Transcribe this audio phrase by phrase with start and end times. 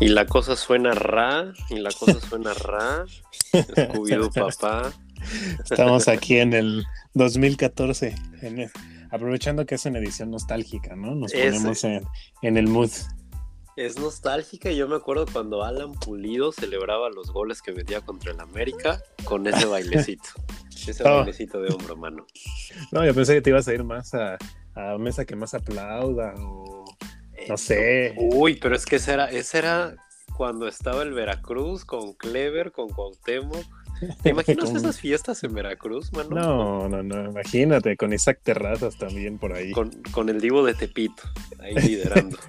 [0.00, 3.04] Y la cosa suena ra, y la cosa suena ra.
[3.06, 4.92] scooby papá.
[5.70, 6.84] Estamos aquí en el
[7.14, 8.70] 2014, en
[9.10, 11.14] aprovechando que es una edición nostálgica, ¿no?
[11.14, 12.02] Nos ponemos en,
[12.42, 12.90] el mood.
[13.78, 18.32] Es nostálgica y yo me acuerdo cuando Alan Pulido celebraba los goles que metía contra
[18.32, 20.30] el América con ese bailecito.
[20.88, 22.26] ese bailecito de hombro, mano.
[22.90, 24.36] No, yo pensé que te ibas a ir más a,
[24.74, 26.86] a mesa que más aplauda o
[27.48, 28.16] no sé.
[28.16, 29.94] Uy, pero es que ese era, ese era
[30.36, 33.64] cuando estaba el Veracruz con Clever, con Cuauhtémoc.
[34.24, 36.30] ¿Te imaginas esas fiestas en Veracruz, mano?
[36.30, 39.70] No, no, no, imagínate, con Isaac Terrazas también por ahí.
[39.70, 41.22] Con, con el Divo de Tepito,
[41.60, 42.36] ahí liderando.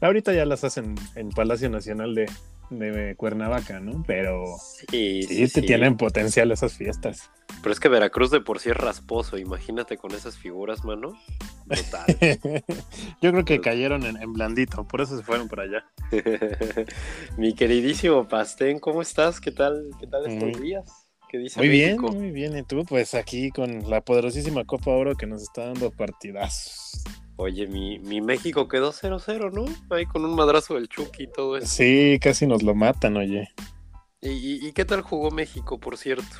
[0.00, 2.26] Ahorita ya las hacen en Palacio Nacional de,
[2.70, 4.04] de Cuernavaca, ¿no?
[4.06, 4.44] Pero
[4.90, 7.30] sí, sí, sí, tienen potencial esas fiestas.
[7.62, 11.12] Pero es que Veracruz de por sí es rasposo, imagínate con esas figuras, mano.
[11.68, 12.06] Total.
[13.20, 15.84] Yo creo que cayeron en, blandito, por eso se fueron por allá.
[17.36, 19.40] Mi queridísimo Pastén, ¿cómo estás?
[19.40, 21.07] ¿Qué tal, qué tal estos días?
[21.28, 22.56] ¿Qué dice muy bien, muy bien.
[22.56, 22.84] ¿Y tú?
[22.84, 27.04] Pues aquí con la poderosísima Copa Oro que nos está dando partidazos.
[27.36, 29.66] Oye, mi, mi México quedó 0-0, ¿no?
[29.94, 31.66] Ahí con un madrazo del Chucky y todo eso.
[31.66, 33.48] Sí, casi nos lo matan, oye.
[34.20, 36.36] ¿Y, qué tal jugó México, por cierto?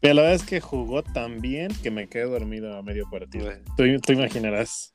[0.00, 3.50] Pero la verdad es que jugó tan bien que me quedé dormido a medio partido.
[3.76, 4.92] Tú, imaginarás.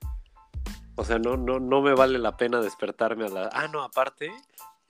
[0.95, 3.49] O sea, no, no, no me vale la pena despertarme a la.
[3.51, 4.29] Ah, no, aparte,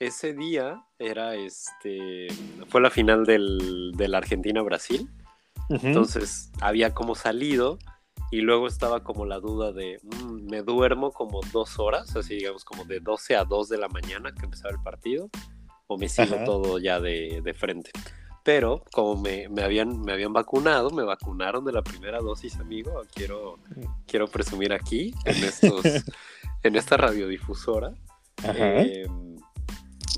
[0.06, 2.28] ese día era este.
[2.68, 5.08] Fue la final del, del Argentina-Brasil.
[5.70, 7.78] Entonces había como salido
[8.30, 12.64] y luego estaba como la duda de, mm, me duermo como dos horas, así digamos
[12.64, 15.30] como de 12 a 2 de la mañana que empezaba el partido,
[15.86, 17.90] o me sigo todo ya de, de, frente.
[18.42, 23.02] Pero como me, me, habían, me habían vacunado, me vacunaron de la primera dosis, amigo,
[23.14, 23.58] quiero,
[24.06, 25.82] quiero presumir aquí, en, estos,
[26.62, 27.94] en esta radiodifusora.
[28.42, 29.06] Eh,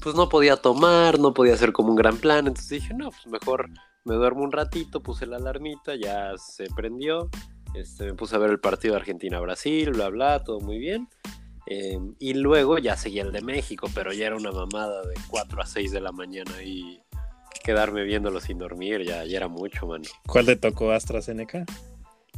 [0.01, 3.27] pues no podía tomar, no podía hacer como un gran plan, entonces dije, no, pues
[3.27, 3.71] mejor
[4.05, 7.29] me duermo un ratito, puse la alarmita, ya se prendió,
[7.75, 11.09] este, me puse a ver el partido Argentina-Brasil, bla, bla, todo muy bien.
[11.67, 15.61] Em, y luego ya seguía el de México, pero ya era una mamada de 4
[15.61, 17.03] a 6 de la mañana y
[17.65, 20.05] quedarme viéndolo sin dormir, ya, ya era mucho, mano.
[20.29, 21.65] ¿Cuál te tocó AstraZeneca?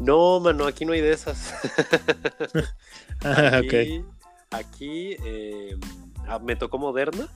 [0.01, 1.53] No, mano, aquí no hay de esas.
[3.25, 4.03] ah, aquí,
[4.51, 5.17] aquí
[6.27, 7.29] ah, me tocó Moderna,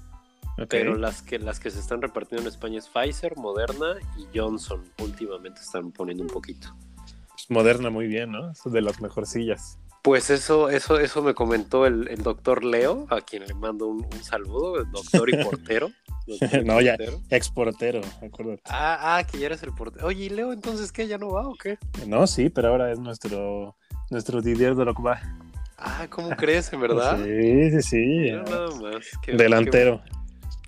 [0.68, 4.82] pero las que, las que se están repartiendo en España es Pfizer, Moderna y Johnson.
[5.00, 6.74] Últimamente están poniendo un poquito
[7.52, 8.50] moderna muy bien, ¿no?
[8.50, 9.78] Es de las mejorcillas.
[10.02, 14.80] Pues eso, eso, eso me comentó el, doctor Leo, a quien le mando un, saludo,
[14.80, 15.90] el doctor y portero.
[16.64, 16.96] no, ya,
[17.30, 18.62] exportero, acuérdate.
[18.66, 20.06] Ah, ah, que ya eres el portero.
[20.06, 21.06] Oye, ¿y Leo entonces qué?
[21.06, 21.78] ¿Ya no va o qué?
[22.06, 23.76] No, sí, pero ahora es nuestro,
[24.10, 25.20] nuestro Didier va
[25.78, 27.18] Ah, ¿cómo crees, en verdad?
[27.24, 28.30] sí, sí, sí.
[28.32, 29.06] nada más.
[29.26, 30.02] Delantero.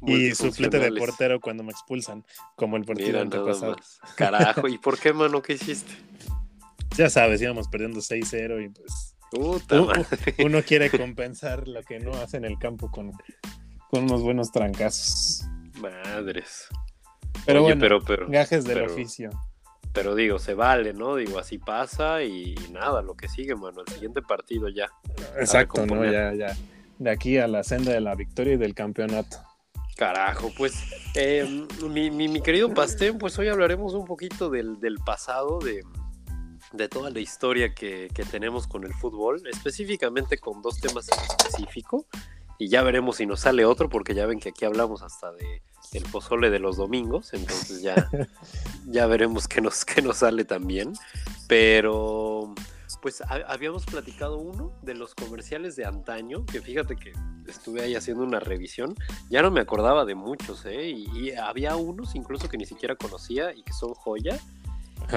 [0.06, 2.24] Y suplete de portero cuando me expulsan,
[2.56, 3.76] como el partido antepasado.
[4.16, 5.42] Carajo, ¿y por qué, mano?
[5.42, 5.92] ¿Qué hiciste?
[6.96, 9.16] ya sabes, íbamos perdiendo 6-0 y pues
[10.44, 13.10] uno, quiere compensar lo que no hace en el campo con,
[13.90, 15.44] con unos buenos trancazos.
[15.80, 16.68] Madres.
[17.44, 19.30] Pero bueno, pero, pero, gajes del oficio.
[19.92, 21.16] Pero digo, se vale, ¿no?
[21.16, 24.88] Digo, así pasa y, nada, lo que sigue, mano, el siguiente partido ya.
[25.38, 26.04] Exacto, ¿no?
[26.04, 26.56] Ya, ya.
[26.98, 29.38] De aquí a la senda de la victoria y del campeonato.
[29.96, 30.74] Carajo, pues
[31.14, 35.84] eh, mi, mi, querido Pastén, pues hoy hablaremos un poquito del, del pasado, de,
[36.72, 42.06] de toda la historia que, tenemos con el fútbol, específicamente con dos temas en específico,
[42.58, 45.62] y ya veremos si nos sale otro, porque ya ven que aquí hablamos hasta de
[45.92, 48.10] el pozole de los domingos, entonces ya,
[48.86, 50.92] ya veremos qué nos, qué nos sale también.
[51.46, 52.54] Pero
[53.04, 57.12] pues habíamos platicado uno de los comerciales de antaño, que fíjate que
[57.46, 58.94] estuve ahí haciendo una revisión,
[59.28, 60.88] ya no me acordaba de muchos, ¿eh?
[60.88, 64.40] Y, y había unos incluso que ni siquiera conocía y que son joya.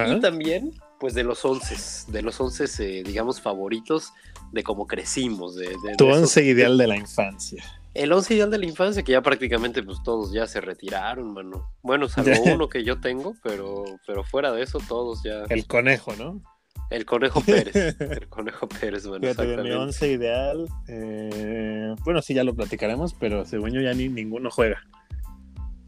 [0.05, 1.77] Y también, pues de los once,
[2.11, 4.11] de los once, eh, digamos, favoritos
[4.51, 5.55] de cómo crecimos.
[5.55, 7.63] De, tu once ideal de la infancia.
[7.93, 11.71] El once ideal de la infancia, que ya prácticamente pues todos ya se retiraron, mano.
[11.83, 15.45] Bueno, salvo uno que yo tengo, pero, pero fuera de eso, todos ya.
[15.47, 16.41] El conejo, ¿no?
[16.89, 17.75] El Conejo Pérez.
[17.99, 19.27] el Conejo Pérez, bueno.
[19.27, 20.67] Fíjate, mi once ideal.
[20.87, 24.81] Eh, bueno, sí, ya lo platicaremos, pero según yo ya ni ninguno juega.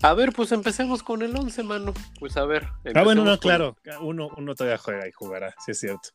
[0.02, 1.94] A ver, pues empecemos con el 11, mano.
[2.20, 2.68] Pues a ver.
[2.96, 3.76] Ah, bueno, no, claro.
[4.02, 6.10] Uno, uno todavía juega y jugará, sí es cierto.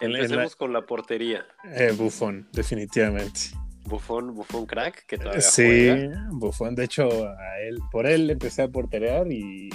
[0.00, 1.46] empecemos con la portería.
[1.64, 3.40] Eh, bufón, definitivamente.
[3.86, 5.90] Buffon, Buffon crack, que todavía Sí,
[6.30, 9.70] Buffon, de hecho, a él, por él empecé a porterear y,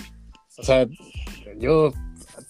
[0.57, 0.87] o sea,
[1.57, 1.91] yo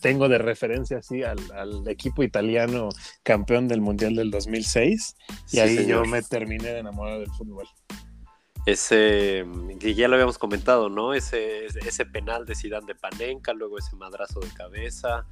[0.05, 1.39] tengo de referencia así al,
[1.87, 2.89] equipo italiano
[3.23, 5.15] campeón del Mundial del 2006
[5.51, 7.65] y ahí yo me terminé de enamorar del fútbol.
[8.67, 9.43] Ese,
[9.79, 11.15] que ya lo habíamos comentado, ¿no?
[11.15, 15.25] Ese, ese penal de Zidane de Panenka, luego ese madrazo de cabeza,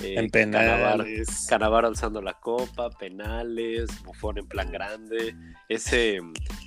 [0.00, 1.46] eh, en penales.
[1.48, 5.34] Canavar, alzando la copa, penales, Bufón en plan grande.
[5.68, 6.20] Ese,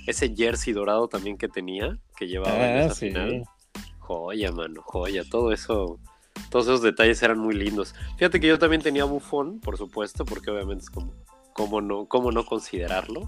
[0.06, 3.44] ese jersey dorado también que tenía, que llevaba en ah, esa final.
[4.00, 5.24] Joya, mano, joya.
[5.30, 5.98] Todo eso,
[6.50, 7.94] todos esos detalles eran muy lindos.
[8.16, 11.12] Fíjate que yo también tenía Bufón, por supuesto, porque obviamente es como,
[11.52, 13.26] ¿cómo no, cómo no considerarlo?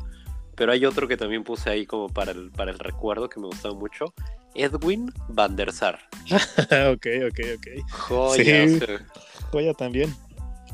[0.55, 3.47] Pero hay otro que también puse ahí como para el, para el recuerdo que me
[3.47, 4.15] gustaba mucho.
[4.55, 5.99] Edwin van der Sar.
[6.31, 7.91] ok, ok, ok.
[7.91, 8.67] Joya,
[9.53, 10.15] Joya también.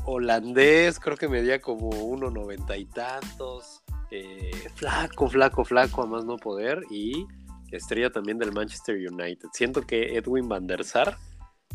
[0.05, 3.83] Holandés, creo que medía como 1,90 y tantos.
[4.11, 6.81] Eh, flaco, flaco, flaco, a más no poder.
[6.89, 7.25] Y
[7.71, 9.49] estrella también del Manchester United.
[9.53, 11.17] Siento que Edwin van der Sar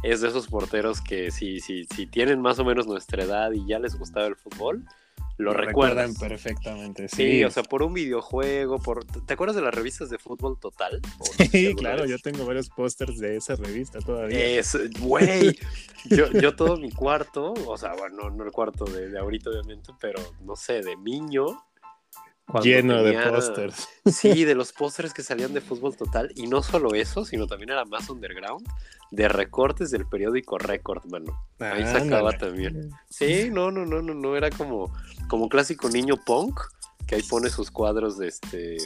[0.02, 3.66] es de esos porteros que si, si, si tienen más o menos nuestra edad y
[3.66, 4.84] ya les gustaba el fútbol,
[5.38, 7.08] lo, recuerdan perfectamente.
[7.08, 7.44] Sí.
[7.44, 11.00] o sea, por un videojuego, por ¿te acuerdas de las revistas de fútbol total?
[11.52, 14.44] Sí, claro, yo tengo varios pósters de esa revista todavía.
[14.44, 15.56] Es, güey,
[16.06, 19.92] yo, yo todo mi cuarto, o sea, bueno, no el cuarto de, de ahorita obviamente,
[20.00, 21.46] pero no sé, de niño,
[22.62, 23.88] Lleno de pósters.
[24.06, 26.32] Sí, de los pósters que salían de fútbol total.
[26.34, 28.66] Y no solo eso, sino también era más underground,
[29.10, 31.38] de recortes del periódico Record, mano.
[31.58, 32.90] Ahí sacaba también.
[33.10, 34.36] Sí, no, no, no, no, no.
[34.36, 34.92] Era como,
[35.28, 36.58] como clásico niño punk,
[37.06, 38.76] que ahí pone sus cuadros de este.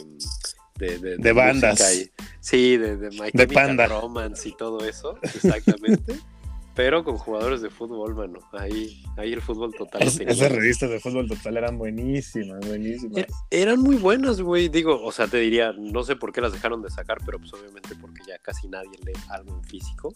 [0.75, 2.09] De, de, bandas.
[2.39, 6.15] sí, de, de Michael Romance y todo eso, exactamente.
[6.75, 8.39] pero con jugadores de fútbol, mano.
[8.51, 10.01] Ahí, ahí el fútbol total.
[10.01, 13.17] esas revistas de fútbol total eran buenísimas, buenísimas.
[13.17, 14.69] Er, eran muy buenas, güey.
[14.69, 17.53] Digo, o sea, te diría, no sé por qué las dejaron de sacar, pero pues
[17.53, 20.13] obviamente porque ya casi nadie lee algo en físico.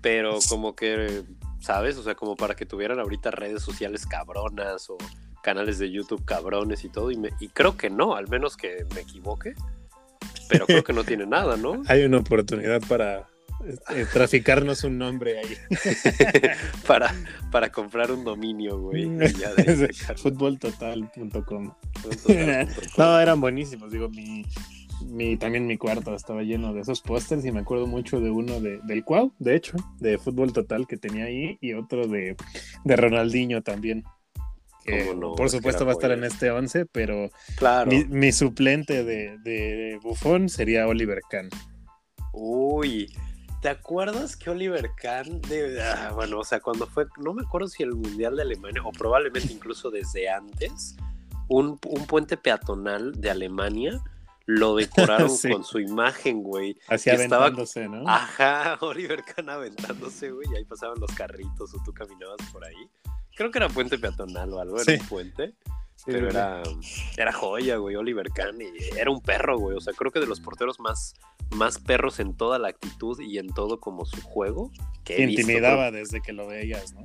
[0.00, 1.24] Pero como que,
[1.60, 1.96] ¿sabes?
[1.96, 4.98] O sea, como para que tuvieran ahorita redes sociales cabronas o
[5.42, 7.10] canales de YouTube cabrones y todo.
[7.10, 9.54] Y, me, y creo que no, al menos que me equivoque.
[10.48, 11.82] Pero creo que no tiene nada, ¿no?
[11.88, 13.28] Hay una oportunidad para
[13.64, 15.56] eh, traficarnos un nombre ahí.
[16.86, 17.14] para,
[17.50, 19.08] para comprar un dominio, güey.
[20.16, 21.72] Futboltotal.com.
[22.98, 23.90] no, eran buenísimos.
[23.90, 24.44] Digo, mi,
[25.06, 28.60] mi, también mi cuarto estaba lleno de esos pósters y me acuerdo mucho de uno
[28.60, 32.36] de, del Cuau, de hecho, de Fútbol Total que tenía ahí y otro de,
[32.84, 34.04] de Ronaldinho también.
[35.36, 37.90] por supuesto va a estar en este 11, pero claro.
[37.90, 41.48] mi, suplente de, de Buffon sería Oliver Kahn.
[42.32, 43.10] Uy,
[43.66, 47.66] ¿Te acuerdas que Oliver Kahn, de, ah, bueno, o sea, cuando fue, no me acuerdo
[47.66, 50.94] si el Mundial de Alemania, o probablemente incluso desde antes,
[51.48, 54.00] un, puente peatonal de Alemania
[54.44, 56.78] lo decoraron con su imagen, güey.
[56.86, 58.08] Así aventándose, ¿no?
[58.08, 62.88] Ajá, Oliver Kahn aventándose, güey, y ahí pasaban los carritos o tú caminabas por ahí.
[63.34, 65.56] Creo que era puente peatonal o algo, era un puente.
[66.06, 66.62] Pero era,
[67.16, 68.60] era joya, güey, Oliver Kahn.
[68.60, 69.76] Y era un perro, güey.
[69.76, 71.14] O sea, creo que de los porteros más,
[71.50, 74.70] más perros en toda la actitud y en todo como su juego.
[75.04, 77.04] Que intimidaba desde que lo veías, ¿no?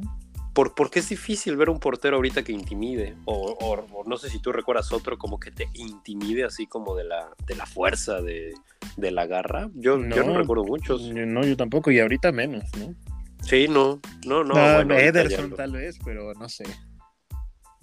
[0.53, 3.15] Por, porque es difícil ver un portero ahorita que intimide.
[3.25, 7.29] O, no sé si tú recuerdas otro como que te intimide así como de la,
[7.47, 8.53] de la fuerza, de,
[8.97, 9.69] la garra.
[9.75, 11.09] Yo no, yo no recuerdo muchos.
[11.09, 12.93] No, yo tampoco, y ahorita menos, ¿no?
[13.41, 14.95] Sí, no, no, no.
[14.95, 16.65] Ederson tal vez, pero no sé.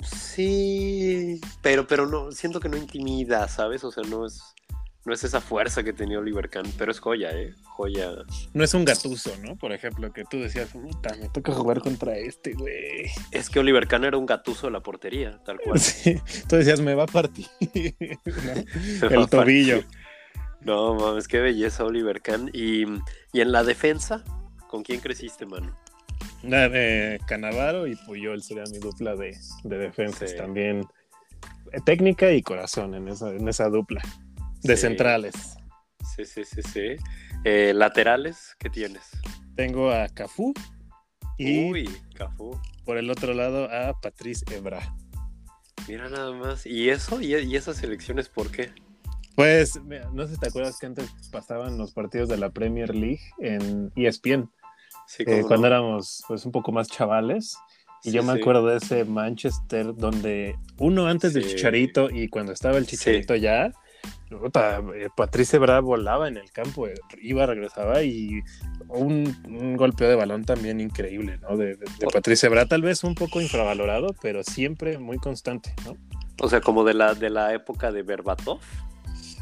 [0.03, 3.83] Sí, pero, pero no, siento que no intimida, ¿sabes?
[3.83, 4.55] O sea, no es,
[5.05, 7.55] no es esa fuerza que tenía Oliver Kahn, pero es joya, ¿eh?
[7.65, 8.11] Joya.
[8.55, 9.57] No es un gatuso, ¿no?
[9.57, 13.11] Por ejemplo, que tú decías, puta, me toca jugar contra este, güey.
[13.33, 15.81] Es que Oliver Kahn era un gatuso de la portería, tal cual.
[15.81, 19.83] Sí, tú decías, me va a partir el tobillo.
[20.61, 22.51] No, mames, qué belleza Oliver Kahn.
[22.53, 22.85] Y,
[23.33, 24.23] y en la defensa,
[24.69, 25.77] ¿con quién creciste, mano?
[26.43, 30.87] De Canavaro y Puyol sería mi dupla de, de defensas también.
[31.73, 34.03] Eh, técnica y corazón en esa, en esa dupla.
[34.63, 35.57] De centrales.
[36.17, 36.97] Sí, sí, sí, sí.
[37.45, 39.03] Eh, laterales, ¿qué tienes?
[39.55, 40.53] Tengo a Cafú
[41.37, 42.61] y Uy, Cafú.
[42.85, 44.81] por el otro lado a Patrice Ebra.
[45.87, 46.67] Mira nada más.
[46.67, 47.21] ¿Y eso?
[47.21, 48.71] ¿Y, y esas elecciones por qué?
[49.37, 49.81] Pues,
[50.13, 53.93] no sé si te acuerdas que antes pasaban los partidos de la Premier League en
[53.95, 54.51] ESPN.
[55.19, 57.57] Eh, cuando éramos pues un poco más chavales.
[58.05, 62.79] Y yo me acuerdo de ese Manchester donde uno antes del Chicharito y cuando estaba
[62.79, 63.73] el Chicharito ya,
[64.31, 68.41] eh, Patricia Bravo volaba en el campo, eh, iba, regresaba y
[68.89, 71.57] un, un golpeo de balón también increíble, ¿no?
[71.57, 75.97] De, de, Patricia Bravo, tal vez un poco infravalorado, pero siempre muy constante, ¿no?
[76.41, 78.61] O sea, como de la, de la época de Berbatov.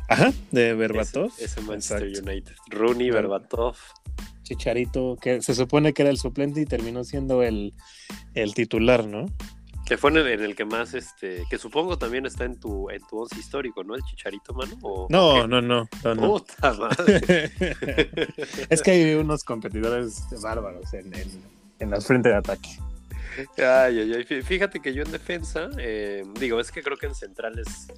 [0.08, 1.30] Ajá, de Berbatov.
[1.38, 2.54] Ese, Manchester United.
[2.70, 3.76] Rooney, Berbatov.
[4.46, 7.74] Chicharito, que se supone que era el suplente y terminó siendo el,
[8.54, 9.26] titular, ¿no?
[9.84, 13.20] Que fue en el, que más, este, que supongo también está en tu, en tu
[13.20, 13.94] once histórico, ¿no?
[13.94, 14.76] El Chicharito, mano.
[15.08, 17.50] no, no, no, no, Puta madre.
[18.70, 21.28] es que hay unos competidores bárbaros en, en,
[21.78, 22.70] en las frentes de ataque.
[23.58, 24.42] Ay, ay, ay.
[24.42, 27.88] Fíjate que yo en defensa, eh, digo, es que creo que en central es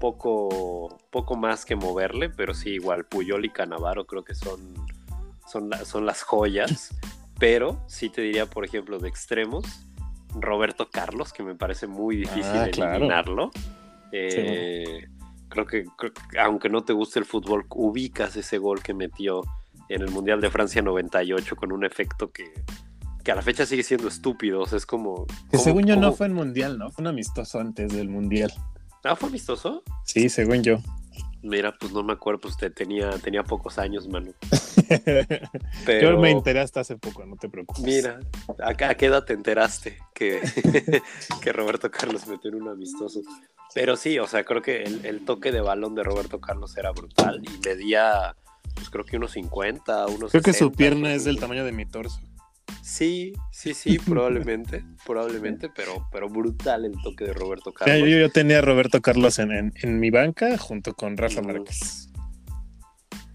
[0.00, 4.60] poco, poco más que moverle, pero sí, igual Puyol y Canavaro creo que son,
[5.50, 6.90] son, son las joyas.
[7.38, 9.64] Pero sí te diría, por ejemplo, de extremos,
[10.34, 13.50] Roberto Carlos, que me parece muy difícil ah, eliminarlo.
[14.12, 15.08] Eh,
[15.48, 15.84] creo, que,
[16.38, 19.42] aunque no te guste el fútbol, ubicas ese gol que metió
[19.88, 22.52] en el Mundial de Francia 98 con un efecto que,
[23.24, 24.60] que a la fecha sigue siendo estúpido.
[24.60, 25.26] O sea, es como.
[25.50, 26.90] Que según yo no fue en Mundial, ¿no?
[26.90, 28.52] Fue un amistoso antes del Mundial.
[29.02, 29.82] ¿Ah, fue amistoso?
[30.04, 30.78] Sí, según yo.
[31.42, 34.32] Mira, pues no me acuerdo, pues usted tenía, tenía pocos años, mano.
[36.02, 37.82] Yo me enteré hasta hace poco, no te preocupes.
[37.82, 38.20] Mira,
[38.62, 40.40] ¿a, qué edad te enteraste que,
[41.42, 43.22] que Roberto Carlos metió en un amistoso?
[43.74, 46.90] Pero sí, o sea, creo que el, el, toque de balón de Roberto Carlos era
[46.90, 48.36] brutal y medía,
[48.74, 51.86] pues creo que unos 50, unos Creo que su pierna es del tamaño de mi
[51.86, 52.20] torso.
[52.90, 58.00] Sí, sí, sí, probablemente, probablemente, pero, pero brutal el toque de Roberto Carlos.
[58.00, 62.08] yo, yo, tenía a Roberto Carlos en, mi banca junto con Rafa Márquez.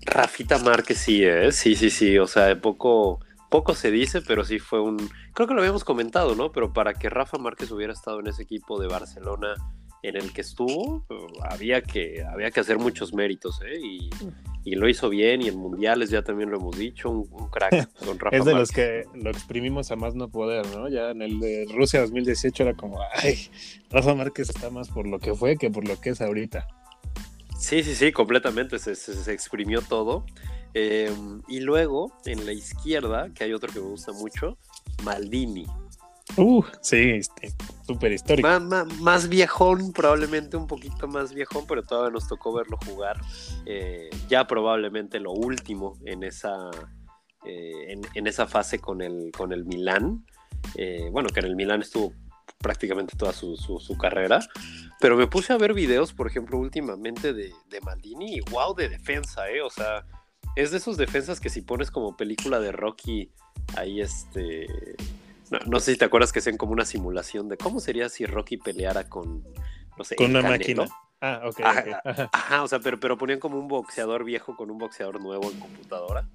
[0.01, 1.53] Rafita Márquez sí, ¿eh?
[1.53, 4.97] sí, sí, sí, o sea, poco, poco se dice, pero sí fue un,
[5.33, 6.51] creo que lo habíamos comentado, ¿no?
[6.51, 9.55] Pero para que Rafa Márquez hubiera estado en ese equipo de Barcelona
[10.07, 11.05] en el que estuvo,
[11.41, 13.79] había que, había que hacer muchos méritos, ¿eh?
[13.81, 14.09] Y,
[14.75, 18.35] lo hizo bien, y en mundiales ya también lo hemos dicho, un, crack con Rafa
[18.35, 20.89] Es de los que lo exprimimos a más no poder, ¿no?
[20.89, 23.47] Ya en el de Rusia 2018 era como, ay,
[23.91, 26.67] Rafa Márquez está más por lo que fue que por lo que es ahorita.
[27.59, 30.25] Sí, sí, sí, completamente, se, se, exprimió todo.
[30.73, 34.57] Em, y luego, en la izquierda, que hay otro que me gusta mucho,
[35.03, 35.65] Maldini.
[36.37, 37.53] Uh, sí, este,
[37.85, 38.47] súper histórico.
[38.99, 43.21] Más, viejón, probablemente un poquito más viejón, pero todavía nos tocó verlo jugar.
[43.65, 46.71] Eh, ya probablemente lo último en esa,
[47.45, 50.25] eh, en, esa fase con el, con el Milán.
[50.75, 52.13] Eh, bueno, que en el Milán estuvo
[52.57, 54.39] prácticamente toda su, carrera.
[54.99, 58.89] Pero me puse a ver videos, por ejemplo, últimamente de, de Maldini y wow, de
[58.89, 59.61] defensa, ¿eh?
[59.61, 60.05] O sea,
[60.55, 63.31] es de esos defensas que si pones como película de Rocky,
[63.75, 64.67] ahí este
[65.65, 68.57] no, sé si te acuerdas que hacen como una simulación de cómo sería si Rocky
[68.57, 69.43] peleara con,
[69.97, 70.85] no sé, con una máquina.
[71.21, 71.61] Ah, ok.
[72.31, 75.59] Ajá, o sea, pero, pero ponían como un boxeador viejo con un boxeador nuevo en
[75.59, 76.27] computadora.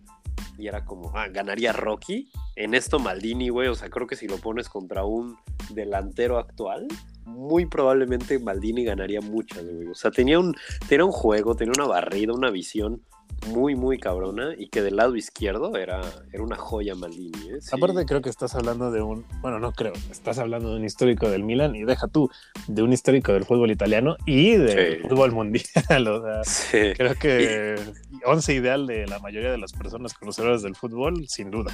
[0.58, 2.30] Y era como, ah, ganaría Rocky.
[2.56, 5.38] En esto Maldini, güey, o sea, creo que si lo pones contra un
[5.70, 6.86] delantero actual,
[7.24, 9.86] muy probablemente Maldini ganaría muchas, güey.
[9.88, 10.54] O sea, tenía un,
[10.88, 13.02] tenía un juego, tenía una barrida, una visión
[13.48, 16.00] muy, muy cabrona y que del lado izquierdo era,
[16.32, 17.50] era una joya Maldini.
[17.50, 17.58] ¿eh?
[17.72, 21.28] Aparte creo que estás hablando de un, bueno, no creo, estás hablando de un histórico
[21.28, 22.30] del Milan y deja tú,
[22.68, 25.64] de un histórico del fútbol italiano y del fútbol mundial.
[26.10, 27.76] O sea, creo que
[28.24, 31.72] once ideal de la mayoría de las personas conocedoras del fútbol, sin duda.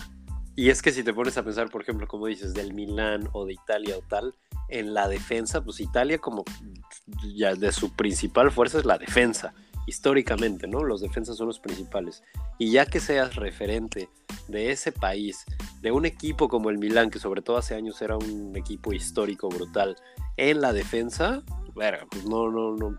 [0.54, 3.44] Y es que si te pones a pensar, por ejemplo, como dices, del Milan o
[3.44, 4.34] de Italia o tal,
[4.68, 6.44] en la defensa, pues Italia como
[7.34, 9.54] ya de su principal fuerza es la defensa
[9.86, 10.82] históricamente, ¿no?
[10.84, 12.22] Los defensas son los principales.
[12.58, 14.08] Y ya que seas referente
[14.48, 15.44] de ese país,
[15.80, 19.48] de un equipo como el Milán, que sobre todo hace años era un equipo histórico
[19.48, 19.96] brutal,
[20.36, 21.42] en la defensa,
[21.74, 22.98] bueno, pues no, no, no,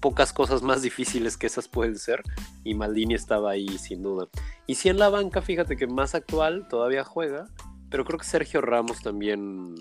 [0.00, 2.22] pocas cosas más difíciles que esas pueden ser.
[2.64, 4.28] Y Maldini estaba ahí sin duda.
[4.66, 7.48] Y si en la banca, fíjate que más actual todavía juega,
[7.88, 9.74] pero creo que Sergio Ramos también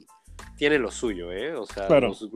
[0.55, 1.55] tiene lo suyo, ¿eh?
[1.55, 2.29] O sea, los,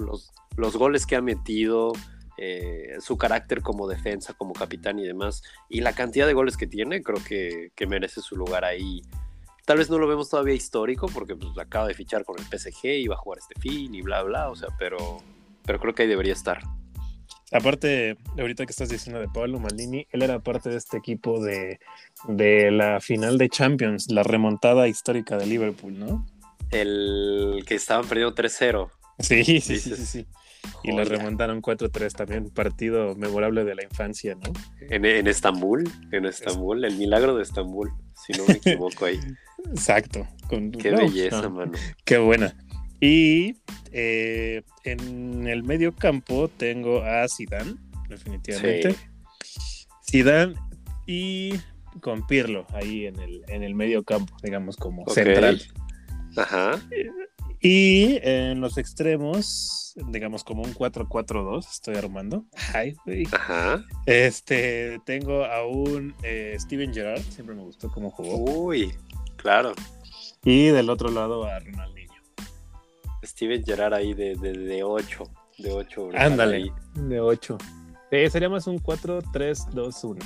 [0.56, 1.94] los goles que ha metido,
[2.38, 6.68] eh, su carácter como defensa, como capitán y demás, y la cantidad de goles que
[6.68, 9.02] tiene, creo que, merece su lugar ahí.
[9.66, 12.86] Tal vez no lo vemos todavía histórico, porque pues, acaba de fichar con el PSG,
[12.86, 15.22] iba a jugar este fin y bla, bla, o sea, pero,
[15.66, 16.62] pero creo que ahí debería estar.
[17.52, 21.80] Aparte, ahorita que estás diciendo de Pablo Maldini, él era parte de este equipo de,
[22.28, 26.26] de la final de Champions, la remontada histórica de Liverpool, ¿no?
[26.72, 28.90] El que estaban perdiendo 3-0.
[29.20, 30.26] Sí, sí, sí, sí, sí.
[30.84, 34.52] Y lo remontaron 4-3 también, partido memorable de la infancia, ¿no?
[34.90, 37.92] En, Estambul, en Estambul, el milagro de Estambul,
[38.26, 39.20] si no me equivoco ahí.
[39.72, 40.28] Exacto.
[40.80, 41.72] Qué belleza, mano.
[42.04, 42.54] Qué buena.
[43.00, 43.58] Y
[43.92, 47.76] eh, en el medio campo tengo a Zidane,
[48.10, 48.96] definitivamente.
[50.10, 50.56] Zidane
[51.06, 51.54] y
[52.02, 55.62] con Pirlo ahí en el, en el medio campo, digamos, como central.
[56.36, 56.82] Ajá.
[57.66, 62.44] Y en los extremos, digamos como un 4-4-2, estoy armando.
[62.74, 62.94] Ay,
[63.32, 63.86] Ajá.
[64.06, 68.66] Este, tengo a un eh, Steven Gerrard, siempre me gustó cómo jugó.
[68.66, 68.94] Uy,
[69.38, 69.72] claro.
[70.44, 72.12] Y del otro lado a Ronaldinho.
[73.24, 75.24] Steven Gerrard ahí de, de, de 8.
[75.60, 76.10] De 8.
[76.16, 77.58] Ándale, de 8.
[78.12, 80.22] Eh, sería más un 4-3-2-1.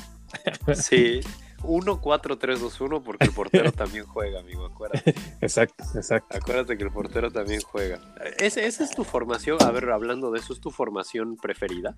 [0.73, 1.19] Sí,
[1.63, 5.15] 1-4-3-2-1 porque el portero también juega, amigo, acuérdate.
[5.41, 6.37] Exacto, exacto.
[6.37, 7.99] Acuérdate que el portero también juega.
[8.37, 9.61] ¿Esa es tu formación?
[9.61, 11.97] A ver, hablando de eso, ¿es tu formación preferida?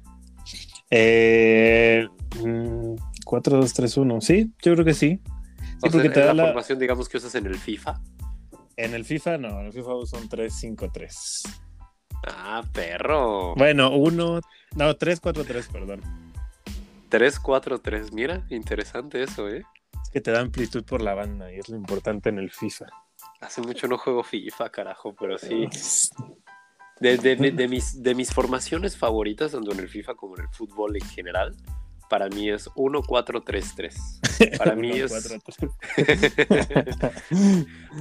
[0.90, 2.08] Eh,
[3.26, 5.22] 4-2-3-1, mm, sí, yo creo que sí.
[5.82, 8.02] Sí, porque te da la, formación, digamos, que usas en el FIFA.
[8.76, 11.48] En el FIFA no, en el FIFA uso un 3-5-3.
[12.28, 13.56] Ah, perro.
[13.56, 14.42] Bueno, 1,
[14.76, 16.02] no, 3-4-3, perdón.
[17.10, 19.64] 3-4-3, mira, interesante eso, ¿eh?
[20.04, 22.86] Es que te da amplitud por la banda y es lo importante en el FIFA.
[23.42, 25.68] Hace mucho no juego FIFA, carajo, pero sí.
[27.00, 31.06] De, mis, de mis formaciones favoritas, tanto en el FIFA como en el fútbol en
[31.06, 31.56] general,
[32.10, 34.58] para mí es 1-4-3-3.
[34.58, 35.14] Para mí es.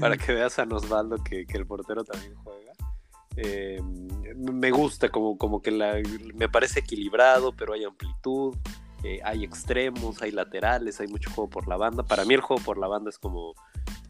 [0.00, 2.72] para que veas a Osvaldo que, que el portero también juega.
[3.36, 3.80] Eh,
[4.34, 6.02] me gusta como, como que la,
[6.34, 8.56] me parece equilibrado, pero hay amplitud.
[9.04, 12.02] Eh, hay extremos, hay laterales, hay mucho juego por la banda.
[12.02, 13.54] Para mí el juego por la banda es como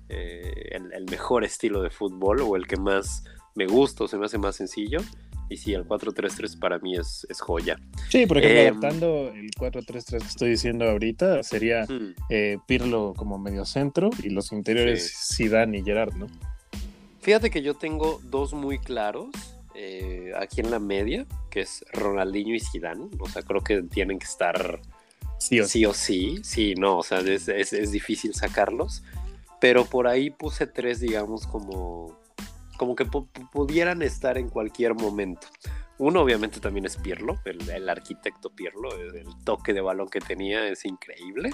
[0.08, 4.26] eh, el, mejor estilo de fútbol o el que más me gusta o se me
[4.26, 5.00] hace más sencillo.
[5.50, 7.78] Y sí, el 4-3-3 para mí es, es, joya.
[8.10, 11.86] Sí, por ejemplo, em, adaptando el 4-3-3 que estoy diciendo ahorita, sería
[12.28, 16.26] eh, Pirlo como medio centro y los interiores Zidane y Gerard, ¿no?
[17.20, 19.28] Fíjate que yo tengo dos muy claros.
[19.74, 23.08] Eh, aquí en la media, que es Ronaldinho y Zidane.
[23.18, 24.80] O sea, creo que tienen que estar
[25.38, 26.40] sí o sí.
[26.42, 29.02] Sí, no, o sea, es, difícil sacarlos.
[29.60, 32.18] Pero por ahí puse tres, digamos, como,
[32.76, 35.48] como que pudieran estar en cualquier momento.
[35.98, 40.68] Uno obviamente también es Pirlo, el, el, arquitecto Pirlo, el toque de balón que tenía
[40.68, 41.50] es increíble,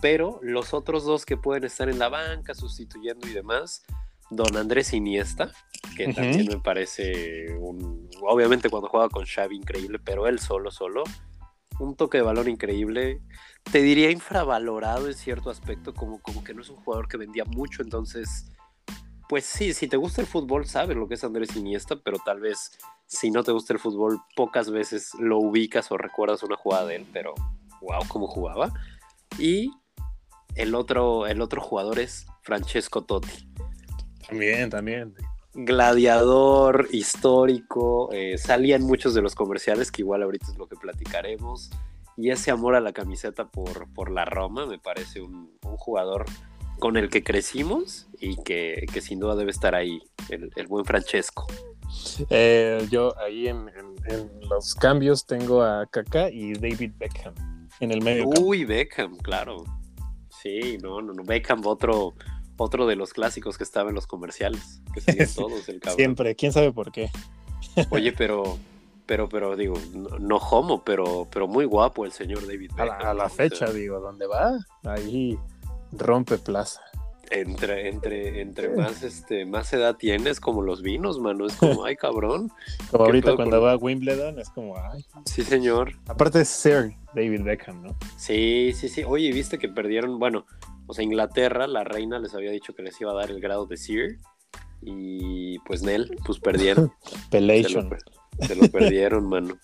[0.00, 3.84] pero los otros dos que pueden estar en la banca sustituyendo y demás,
[4.30, 5.52] Don Andrés Iniesta,
[5.96, 8.08] que también me parece un.
[8.22, 11.04] Obviamente cuando juega con Xavi, increíble, pero él solo, solo.
[11.80, 13.22] Un toque de balón increíble.
[13.70, 17.44] Te diría infravalorado en cierto aspecto, como, como que no es un jugador que vendía
[17.44, 18.50] mucho, entonces.
[19.28, 22.40] Pues sí, si te gusta el fútbol, sabes lo que es Andrés Iniesta, pero tal
[22.40, 26.86] vez si no te gusta el fútbol, pocas veces lo ubicas o recuerdas una jugada
[26.86, 27.34] de él, pero
[27.82, 28.72] wow, cómo jugaba.
[29.38, 29.70] Y
[30.54, 33.48] el otro, el otro jugador es Francesco Totti
[34.28, 35.14] también, también.
[35.54, 40.76] Gladiador, histórico, eh, salía en muchos de los comerciales, que igual ahorita es lo que
[40.76, 41.70] platicaremos.
[42.16, 46.26] Y ese amor a la camiseta por, por la Roma me parece un, jugador
[46.78, 51.46] con el que crecimos y que, sin duda debe estar ahí, el, buen Francesco.
[52.28, 53.70] Eh, yo ahí en,
[54.48, 57.34] los cambios tengo a Kaká y David Beckham
[57.80, 58.28] en el medio.
[58.40, 59.64] Uy, Beckham, claro.
[60.42, 62.14] Sí, no, no, no, Beckham, otro,
[62.58, 65.96] otro de los clásicos que estaba en los comerciales, que siguen todos el cabrón.
[65.96, 67.10] Siempre, quién sabe por qué.
[67.90, 68.58] Oye, pero,
[69.06, 69.76] pero, pero, digo,
[70.20, 73.06] no, homo, pero, pero muy guapo el señor David Beckham.
[73.06, 74.58] A la, fecha, digo, ¿dónde va?
[74.84, 75.38] Ahí
[75.92, 76.82] rompe plaza.
[77.30, 81.94] Entre, entre, entre más, este, más edad tienes, como los vinos, mano, es como, ay,
[81.94, 82.50] cabrón.
[82.90, 85.04] Como ahorita cuando va a Wimbledon, es como, ay.
[85.26, 85.92] Sí, señor.
[86.06, 87.96] Aparte es Sir David Beckham, ¿no?
[88.16, 89.04] Sí, sí, sí.
[89.04, 90.46] Oye, viste que perdieron, bueno,
[90.88, 93.66] o sea, Inglaterra, la reina les había dicho que les iba a dar el grado
[93.66, 94.18] de Sir.
[94.80, 96.90] Y pues Nel, pues perdieron.
[97.30, 97.90] Pelation.
[98.40, 99.58] Se lo, perdieron, mano.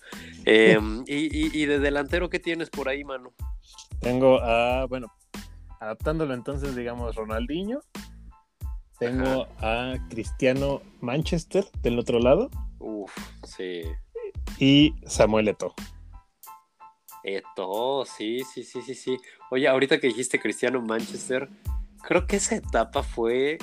[0.45, 3.33] Em, y, de delantero qué tienes por ahí, mano?
[4.01, 5.11] Tengo a, bueno,
[5.79, 7.79] adaptándolo entonces, digamos, Ronaldinho.
[8.99, 12.51] Tengo a Cristiano Manchester del otro lado.
[12.77, 13.11] Uf,
[13.43, 13.81] sí.
[14.59, 15.73] Y Samuel Eto'o.
[17.27, 19.17] Eto, sí, sí, sí, sí, sí.
[19.49, 21.49] Oye, ahorita que dijiste Cristiano Manchester,
[22.03, 23.57] creo que esa etapa fue.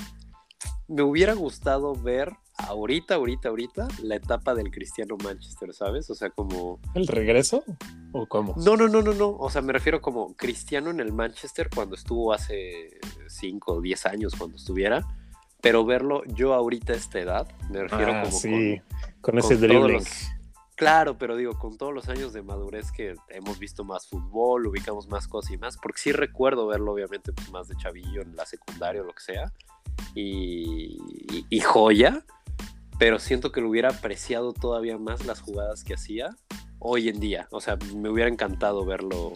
[0.89, 6.09] Me hubiera gustado ver ahorita, ahorita, ahorita, la etapa del Cristiano Manchester, ¿sabes?
[6.09, 6.81] O sea, como.
[6.93, 7.63] ¿El regreso?
[8.11, 8.53] ¿O cómo?
[8.57, 9.29] No, no, no, no, no.
[9.29, 14.05] O sea, me refiero como Cristiano en el Manchester cuando estuvo hace 5 o 10
[14.07, 15.07] años, cuando estuviera.
[15.61, 18.81] Pero verlo yo ahorita a esta edad, me refiero ah, como sí.
[19.21, 20.03] con, ese dribbling.
[20.75, 25.07] Claro, pero digo, con todos los años de madurez que hemos visto más fútbol, ubicamos
[25.07, 28.45] más cosas y más, porque sí recuerdo verlo obviamente pues, más de chavillo en la
[28.45, 29.53] secundaria o lo que sea,
[30.15, 32.25] y, joya,
[32.97, 36.35] pero siento que lo hubiera apreciado todavía más las jugadas que hacía
[36.79, 39.33] hoy en día, o sea, me hubiera encantado verlo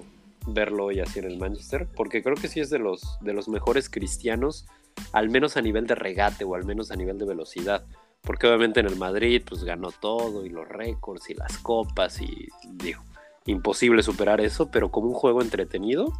[0.49, 3.49] verlo hoy así en el Manchester, porque creo que sí es de los, de los
[3.49, 4.65] mejores cristianos,
[5.11, 7.85] al menos a nivel de regate o al menos a nivel de velocidad
[8.27, 12.49] porque obviamente en el Madrid pues ganó todo y los récords y las copas y
[12.73, 13.01] digo,
[13.45, 16.11] imposible superar eso, pero como un juego entretenido,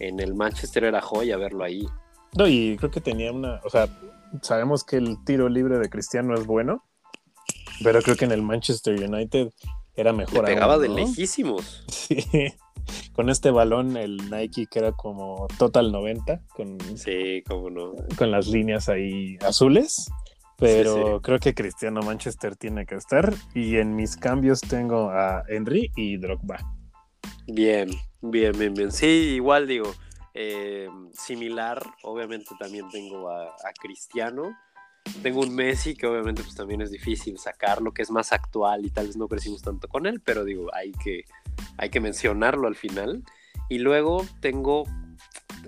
[0.00, 1.86] en el Manchester era joya verlo ahí.
[2.36, 3.88] No, y creo que tenía una, o sea,
[4.42, 6.84] sabemos que el tiro libre de Cristiano es bueno,
[7.82, 9.50] pero creo que en el Manchester United
[9.96, 10.46] era mejor.
[10.46, 11.84] Le pegaba de lejísimos.
[11.90, 12.52] Sí.
[13.12, 17.92] Con este balón, el Nike que era como Total 90, con, sí, cómo no.
[18.16, 20.10] con las líneas ahí azules.
[20.60, 23.32] Pero creo que Cristiano Manchester tiene que estar.
[23.54, 26.58] Y en mis cambios tengo a Henry y Drogba.
[27.46, 28.92] Bien, bien, bien, bien.
[28.92, 29.92] Sí, igual digo,
[30.34, 31.82] eh, similar.
[32.02, 34.56] Obviamente también tengo a, a, Cristiano.
[35.22, 38.90] Tengo un Messi que obviamente pues también es difícil sacarlo, que es más actual y
[38.90, 41.24] tal vez no crecimos tanto con él, pero digo, hay que,
[41.78, 43.24] hay que mencionarlo al final.
[43.68, 44.84] Y luego tengo,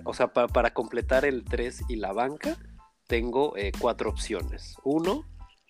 [0.03, 2.57] o sea, para completar el 3 y la banca,
[3.07, 4.77] tengo eh, cuatro opciones.
[4.83, 5.25] Uno,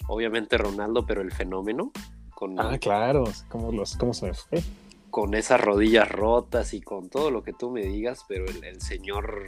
[0.08, 1.92] obviamente Ronaldo, pero el fenómeno.
[2.36, 4.62] Con, ah, claro, ¿cómo, los, cómo se fue?
[5.10, 9.48] Con esas rodillas rotas y con todo lo que tú me digas, pero el, señor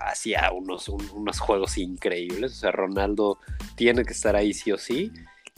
[0.00, 2.52] hacía unos, unos juegos increíbles.
[2.52, 3.38] O sea, Ronaldo
[3.76, 5.12] tiene que estar ahí sí o sí.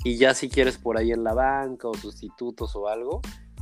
[0.05, 3.21] Y ya si quieres por ahí en la banca o sustitutos o algo,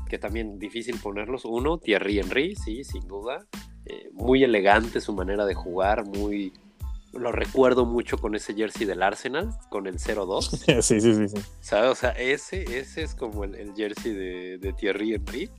[0.09, 1.45] que también difícil ponerlos.
[1.45, 3.47] Uno, Thierry Henry, sí, sin duda.
[3.87, 6.53] Eh, muy elegante su manera de jugar, muy,
[7.19, 10.43] lo recuerdo mucho con ese jersey del Arsenal, con el 0-2.
[10.83, 11.43] sí, sí, sí, sí.
[11.61, 11.91] ¿Sabes?
[11.91, 15.51] O sea, ese, ese es como el, jersey de, de, Thierry Henry.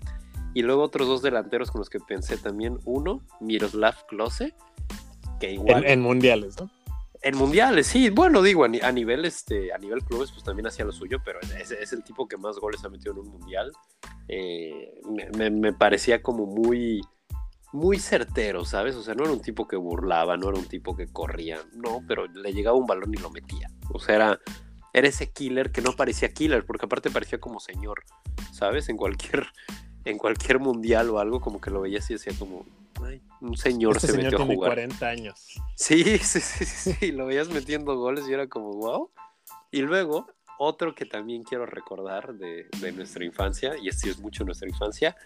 [0.54, 2.80] Y luego otros dos delanteros con los que pensé también.
[2.86, 4.56] Uno, Miroslav Klose,
[5.40, 5.86] que igual...
[5.86, 6.70] En, mundiales, ¿no?
[7.22, 8.10] En mundiales, sí.
[8.10, 11.72] Bueno, digo, a, nivel, este, a nivel clubes, pues también hacía lo suyo, pero es,
[11.72, 13.72] es el tipo que más goles ha metido en un mundial.
[14.28, 17.02] Eh, me parecía como muy
[17.76, 18.96] muy certero, ¿sabes?
[18.96, 22.02] O sea, no era un tipo que burlaba, no era un tipo que corría, no,
[22.08, 23.70] pero le llegaba un balón y lo metía.
[23.92, 24.40] O sea, era,
[24.94, 28.04] era ese killer que no parecía killer, porque aparte parecía como señor,
[28.54, 28.90] ¿sabes?
[28.90, 29.46] En cualquier,
[30.06, 32.66] en cualquier mundial o algo, como que lo veías y decía como,
[33.04, 34.72] Ay, un señor este se metió a jugar.
[34.72, 35.46] 40 años.
[35.76, 39.12] Sí, sí, sí, sí, lo veías metiendo goles y era como, wow.
[39.72, 44.46] Y luego, otro que también quiero recordar de, de nuestra infancia, y este es mucho
[44.46, 45.18] nuestra infancia,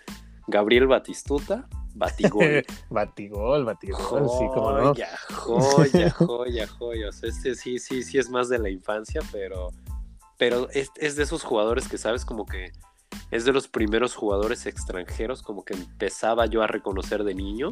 [0.50, 2.64] Gabriel Batistuta, Batigol.
[2.90, 4.94] batigol, Batigol, sí, como no.
[4.94, 7.10] Joya, joya, joya, joya.
[7.10, 9.70] O sea, este sí, sí, sí es más de la infancia, pero,
[10.38, 12.72] pero es, es de esos jugadores que sabes como que
[13.32, 17.70] es de los primeros jugadores extranjeros como que empezaba yo a reconocer de niño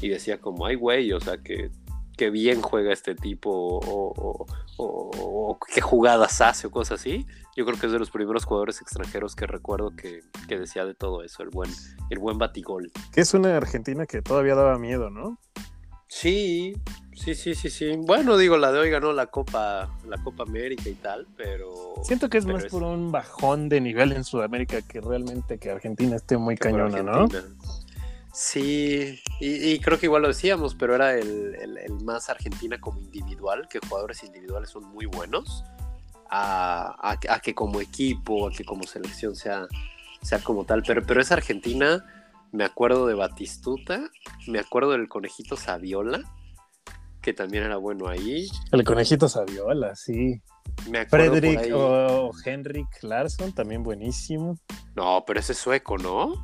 [0.00, 1.70] y decía como, ay güey, o sea que
[2.16, 3.50] qué bien juega este tipo
[3.82, 7.26] o, qué jugadas hace o cosas así.
[7.56, 11.22] Yo creo que es de los primeros jugadores extranjeros que recuerdo que, decía de todo
[11.22, 11.70] eso, el buen,
[12.10, 12.90] el buen batigol.
[13.12, 15.38] Que es una Argentina que todavía daba miedo, ¿no?
[16.08, 16.74] Sí,
[17.14, 17.96] sí, sí, sí, sí.
[17.98, 21.94] Bueno, digo, la de hoy ganó la Copa, la Copa América y tal, pero.
[22.02, 26.16] Siento que es más por un bajón de nivel en Sudamérica que realmente que Argentina
[26.16, 27.26] esté muy cañona, ¿no?
[28.38, 31.56] Sí, y, creo que igual lo decíamos, pero era el,
[32.04, 35.64] más Argentina como individual, que jugadores individuales son muy buenos,
[36.28, 39.66] a, que como equipo, a que como selección sea,
[40.20, 40.82] sea como tal.
[40.86, 42.04] Pero, pero esa Argentina,
[42.52, 44.10] me acuerdo de Batistuta,
[44.46, 46.20] me acuerdo del conejito Saviola,
[47.22, 48.48] que también era bueno ahí.
[48.70, 50.42] El conejito Saviola, sí.
[50.90, 54.58] Me Frederick o Henrik Larsson, también buenísimo.
[54.94, 56.34] No, pero ese es sueco, ¿no?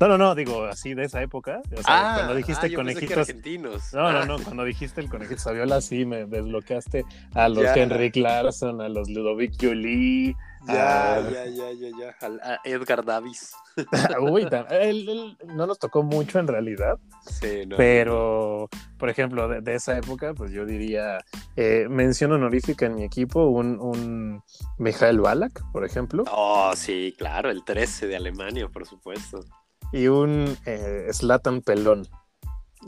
[0.00, 1.62] No, no, no, digo así de esa época.
[1.72, 3.18] O sea, ah, cuando dijiste ah, conejitos.
[3.18, 3.92] argentinos.
[3.92, 8.80] No, no, no, cuando dijiste el conejito Saviola, sí me desbloqueaste a los Henrik Larsson,
[8.80, 10.34] a los Ludovic Jolie.
[10.66, 12.16] Ya, ya, ya, ya, ya.
[12.20, 13.52] A Edgar Davis.
[14.20, 16.98] Uy, él, no nos tocó mucho en realidad.
[17.26, 17.76] Sí, no.
[17.76, 21.18] Pero, por ejemplo, de, esa época, pues yo diría,
[21.56, 24.42] eh, mención honorífica en mi equipo, un, un
[24.78, 26.24] Mijael Balak, por ejemplo.
[26.30, 29.44] Oh, sí, claro, el 13 de Alemania, por supuesto
[29.92, 32.08] y un eh, Slatan Pelón.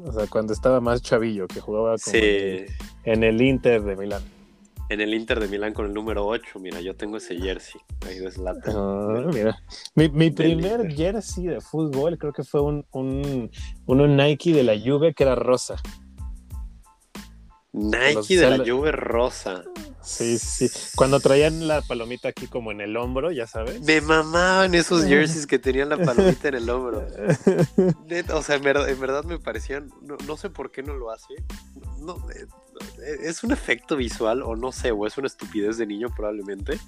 [0.02, 4.22] O sea, cuando estaba más chavillo, que jugaba en, el, Inter de Milán.
[4.88, 7.80] En el Inter de Milán con el número 8, mira, yo tengo ese jersey.
[8.06, 8.74] Ahí de Zlatan.
[8.76, 9.56] Ah, mira.
[9.94, 13.50] Mi, primer jersey de fútbol creo que fue un, un,
[13.86, 15.76] un Nike de la Juve que era rosa.
[17.72, 19.62] Nike de la Juve rosa.
[20.04, 20.70] Sí, sí.
[20.94, 23.80] Cuando traían la palomita aquí como en el hombro, ya sabes.
[23.80, 27.06] Me mamaban esos jerseys que tenían la palomita en el hombro.
[28.34, 29.90] o sea, en verdad, me parecían.
[30.26, 31.34] No, sé por qué no lo hace.
[32.00, 32.46] No, eh,
[33.22, 36.78] es un efecto visual, o no sé, o es una estupidez de niño probablemente.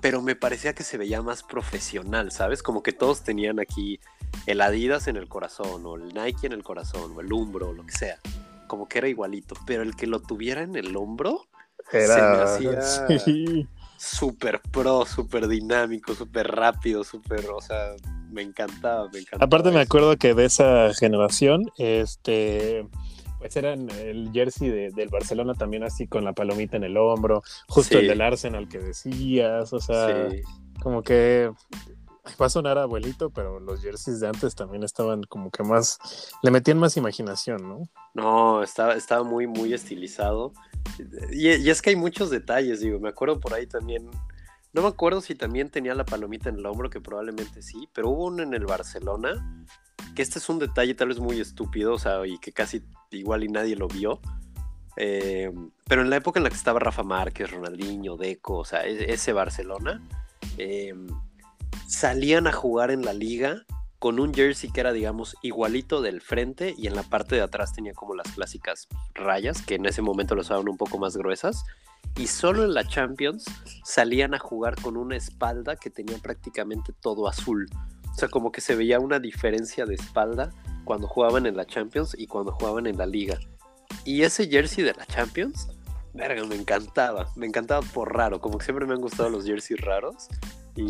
[0.00, 2.62] Pero me parecía que se veía más profesional, ¿sabes?
[2.62, 4.00] Como que todos tenían aquí
[4.46, 7.72] el Adidas en el corazón, o el Nike en el corazón, o el Umbro, o
[7.72, 8.18] lo que sea
[8.66, 11.46] como que era igualito, pero el que lo tuviera en el hombro
[12.02, 12.46] era...
[12.56, 13.68] se me hacía...
[13.96, 17.94] súper pro, súper dinámico, súper rápido, súper, o sea,
[18.30, 19.44] me encantaba, me encantaba.
[19.44, 22.86] Aparte me acuerdo que de esa generación, este,
[23.38, 27.98] pues eran el jersey del Barcelona también así con la palomita en el hombro, justo
[27.98, 30.28] el del Arsenal que decías, o sea,
[30.82, 31.50] como que
[32.40, 35.98] va a sonar abuelito, pero los jerseys de antes también estaban como que más,
[36.42, 37.82] le metían más imaginación, ¿no?
[38.14, 40.52] No, estaba, estaba muy, muy estilizado.
[41.32, 44.10] Y, es que hay muchos detalles, digo, me acuerdo por ahí también,
[44.72, 48.10] no me acuerdo si también tenía la palomita en el hombro, que probablemente sí, pero
[48.10, 49.64] hubo uno en el Barcelona,
[50.14, 53.44] que este es un detalle tal vez muy estúpido, o sea, y que casi igual
[53.44, 54.20] y nadie lo vio.
[54.96, 55.52] Eh,
[55.88, 59.12] pero en la época en la que estaba Rafa Márquez, Ronaldinho, Deco, o sea, e,
[59.12, 60.00] ese Barcelona,
[60.56, 60.94] eh,
[61.86, 63.64] salían a jugar en la liga
[63.98, 67.72] con un jersey que era, digamos, igualito del frente y en la parte de atrás
[67.72, 71.64] tenía como las clásicas rayas, que en ese momento lo usaban un poco más gruesas.
[72.16, 73.46] Y solo en la Champions
[73.82, 77.66] salían a jugar con una espalda que tenía prácticamente todo azul.
[78.12, 80.50] O sea, como que se veía una diferencia de espalda
[80.84, 83.38] cuando jugaban en la Champions y cuando jugaban en la liga.
[84.04, 85.68] Y ese jersey de la Champions,
[86.12, 87.32] verga, me encantaba.
[87.36, 88.40] Me encantaba por raro.
[88.40, 90.28] Como que siempre me han gustado los jerseys raros.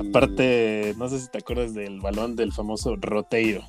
[0.09, 3.63] Aparte, no sé si te acuerdas del balón del famoso Roteiro.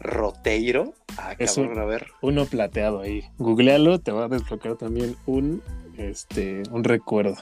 [0.00, 0.94] ¿Roteiro?
[1.16, 2.06] Ah, es a ver.
[2.22, 3.24] Uno plateado ahí.
[3.38, 5.62] Googlealo, te va a desbloquear también un,
[5.96, 7.36] este, un recuerdo.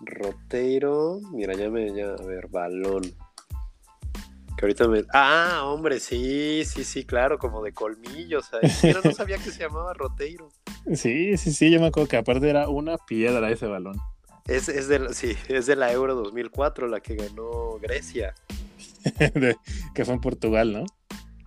[0.00, 3.02] Roteiro, mira, ya me, ya, a ver, balón.
[4.56, 5.04] Que ahorita me.
[5.14, 8.50] Ah, hombre, sí, sí, sí, claro, como de colmillos.
[8.82, 10.50] Pero no sabía que se llamaba Roteiro.
[10.94, 13.96] Sí, sí, sí, yo me acuerdo que aparte era una piedra ese balón.
[14.50, 18.34] Es, es, de, sí, es de la Euro 2004, la que ganó Grecia.
[19.94, 20.84] que fue en Portugal, ¿no?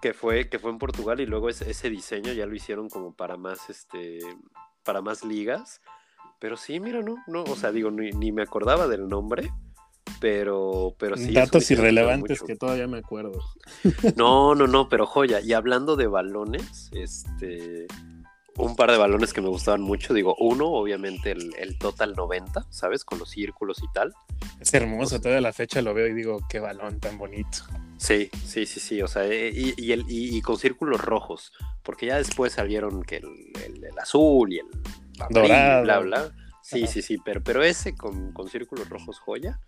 [0.01, 3.13] Que fue, que fue en Portugal y luego ese, ese diseño ya lo hicieron como
[3.13, 4.19] para más, este,
[4.85, 5.81] para más ligas.
[6.39, 9.51] Pero sí, mira, no, no, o sea, digo, ni, me acordaba del nombre,
[10.21, 11.33] pero, pero sí.
[11.33, 13.37] Datos irrelevantes que todavía me acuerdo.
[14.15, 15.41] No, no, no, pero joya.
[15.41, 17.87] Y hablando de balones, este,
[18.57, 20.13] un par de balones que me gustaban mucho.
[20.13, 23.03] Digo, uno, obviamente, el, Total 90, ¿sabes?
[23.03, 24.13] Con los círculos y tal.
[24.59, 27.59] Es hermoso, toda la fecha lo veo y digo, qué balón tan bonito.
[27.97, 29.01] Sí, sí, sí, sí.
[29.01, 31.51] O sea, eh, y, el, y, con círculos rojos.
[31.81, 34.67] Porque ya después salieron que el, azul y el
[35.29, 36.31] dorado, bla, bla.
[36.61, 37.17] Sí, sí, sí.
[37.23, 39.59] Pero, pero ese con, con círculos rojos, joya.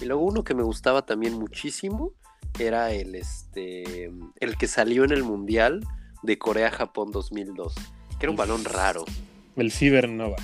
[0.00, 2.12] Y luego uno que me gustaba también muchísimo
[2.58, 5.84] era el, este, el que salió en el Mundial
[6.22, 7.74] de Corea-Japón 2002
[8.20, 9.04] que era un balón raro.
[9.56, 10.36] El Fiber Nova.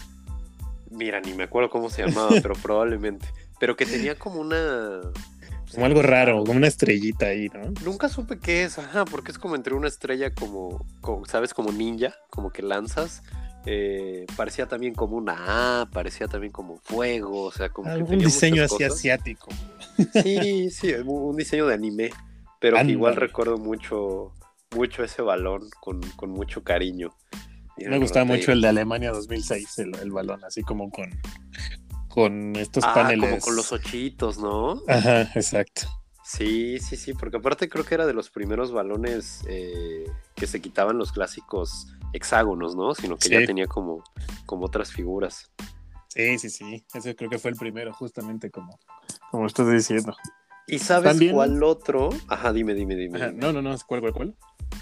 [0.91, 3.29] Mira, ni me acuerdo cómo se llamaba, pero probablemente.
[3.61, 5.03] Pero que tenía como una.
[5.73, 7.73] Como algo raro, como una estrellita ahí, ¿no?
[7.85, 10.87] Nunca supe qué es, ajá, porque es como entre una estrella como,
[11.27, 11.53] ¿sabes?
[11.53, 13.23] Como ninja, como que lanzas.
[13.67, 18.63] Eh, parecía también como una A, parecía también como fuego, o sea, como un diseño
[18.63, 19.49] así asiático.
[20.23, 22.11] Sí, sí, un diseño de anime,
[22.61, 24.33] pero igual recuerdo mucho,
[24.71, 27.13] mucho ese balón con, con mucho cariño.
[27.79, 31.11] Me gustaba mucho el de Alemania 2006, el, balón, así como con,
[32.09, 33.31] con estos ah, paneles.
[33.31, 34.81] Como con los ochitos, ¿no?
[34.89, 35.83] Ajá, exacto.
[36.25, 40.61] Sí, sí, sí, porque aparte creo que era de los primeros balones eh, que se
[40.61, 42.95] quitaban los clásicos hexágonos, ¿no?
[42.95, 44.03] Sino que ya tenía como,
[44.45, 45.53] como otras figuras.
[46.09, 46.85] Sí, sí, sí.
[46.95, 48.81] Ese creo que fue el primero, justamente como,
[49.31, 50.17] como estás diciendo.
[50.67, 52.11] ¿Y sabes cuál otro?
[52.29, 53.33] Ajá, dime, dime, dime.
[53.33, 54.35] No, no, no, ¿cuál, cuál, cuál?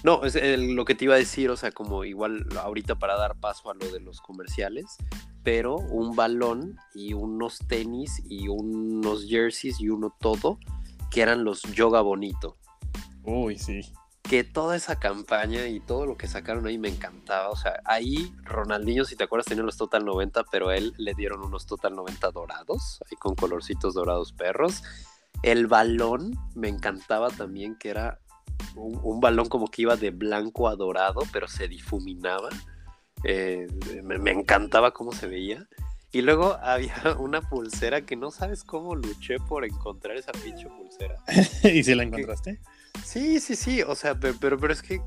[0.03, 3.37] No, es lo que te iba a decir, o sea, como igual ahorita para dar
[3.37, 4.97] paso a lo de los comerciales,
[5.43, 10.59] pero un balón y unos tenis y unos jerseys y uno todo,
[11.11, 12.57] que eran los yoga bonito.
[13.23, 13.81] Uy, sí.
[14.23, 17.51] Que toda esa campaña y todo lo que sacaron ahí me encantaba.
[17.51, 21.15] O sea, ahí Ronaldinho, si te acuerdas, tenía los Total 90, pero a él le
[21.15, 24.83] dieron unos Total 90 dorados, ahí con colorcitos dorados perros.
[25.45, 28.19] El balón me encantaba también, que era
[28.77, 32.49] un, balón como que iba de blanco a dorado, pero se difuminaba.
[33.25, 33.67] Eh,
[34.03, 35.69] me, encantaba cómo se veía.
[36.13, 41.23] Y luego había una pulsera que no sabes cómo luché por encontrar esa pinche pulsera.
[41.63, 42.59] ¿Y si la encontraste?
[43.05, 43.83] Sí, sí, sí.
[43.83, 45.03] O sea, pero, pero, es que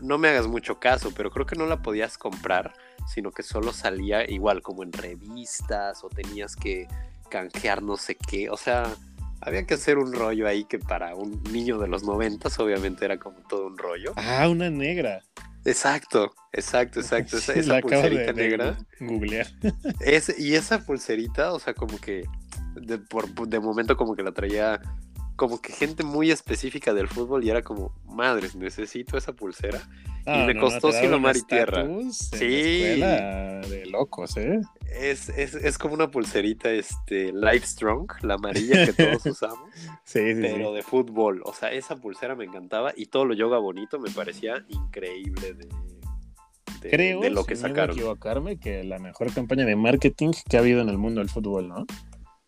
[0.00, 2.72] no, me hagas mucho caso, pero creo que no la podías comprar,
[3.06, 6.88] sino que solo salía igual como en revistas o tenías que
[7.28, 8.48] canjear no sé qué.
[8.48, 8.96] O sea,
[9.40, 13.18] había que hacer un rollo ahí que para un niño de los noventas obviamente era
[13.18, 14.12] como todo un rollo.
[14.16, 15.22] Ah, una negra.
[15.64, 17.36] Exacto, exacto, exacto.
[17.54, 18.78] Esa, pulserita negra.
[18.98, 19.46] googlear.
[20.38, 22.24] y esa pulserita, o sea, como que
[22.74, 24.80] de, por, de momento como que la traía
[25.36, 29.80] como que gente muy específica del fútbol y era como, madres, necesito esa pulsera.
[30.26, 31.86] Y me costó no, mar y tierra.
[32.12, 32.82] Sí.
[33.00, 34.60] de locos, ¿eh?
[34.90, 39.70] Es, es, es, como una pulserita este, Life Strong, la amarilla que todos usamos,
[40.04, 41.42] sí, sí, pero de fútbol.
[41.44, 45.68] O sea, esa pulsera me encantaba y todo lo yoga bonito me parecía increíble de,
[46.82, 47.96] de, Creo, de lo que sacaron.
[47.96, 51.68] equivocarme, que la mejor campaña de marketing que ha habido en el mundo del fútbol,
[51.68, 51.86] ¿no?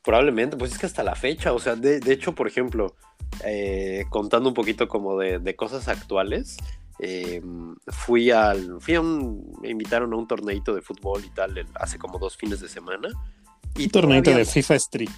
[0.02, 2.96] Probablemente, pues es que hasta la fecha, o sea, de, de hecho, por ejemplo,
[3.44, 6.56] eh, contando un poquito como de, de cosas actuales,
[6.98, 7.42] eh,
[7.88, 8.80] fui al.
[8.80, 9.58] Fui a un.
[9.60, 13.08] Me invitaron a un torneito de fútbol y tal hace como dos fines de semana.
[13.76, 15.10] Y un torneito de FIFA Street.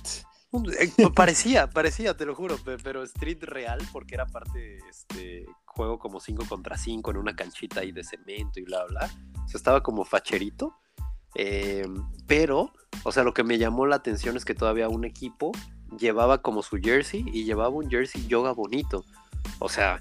[0.78, 6.20] Eh, parecía, parecía, te lo juro, pero Street real, porque era parte, este, juego como
[6.20, 9.10] 5 contra 5 en una canchita ahí de cemento y bla, bla.
[9.44, 10.76] O sea, estaba como facherito.
[11.34, 11.84] Eh,
[12.28, 15.50] pero, o sea, lo que me llamó la atención es que todavía un equipo
[15.98, 19.04] llevaba como su jersey y llevaba un jersey yoga bonito.
[19.58, 20.00] O sea,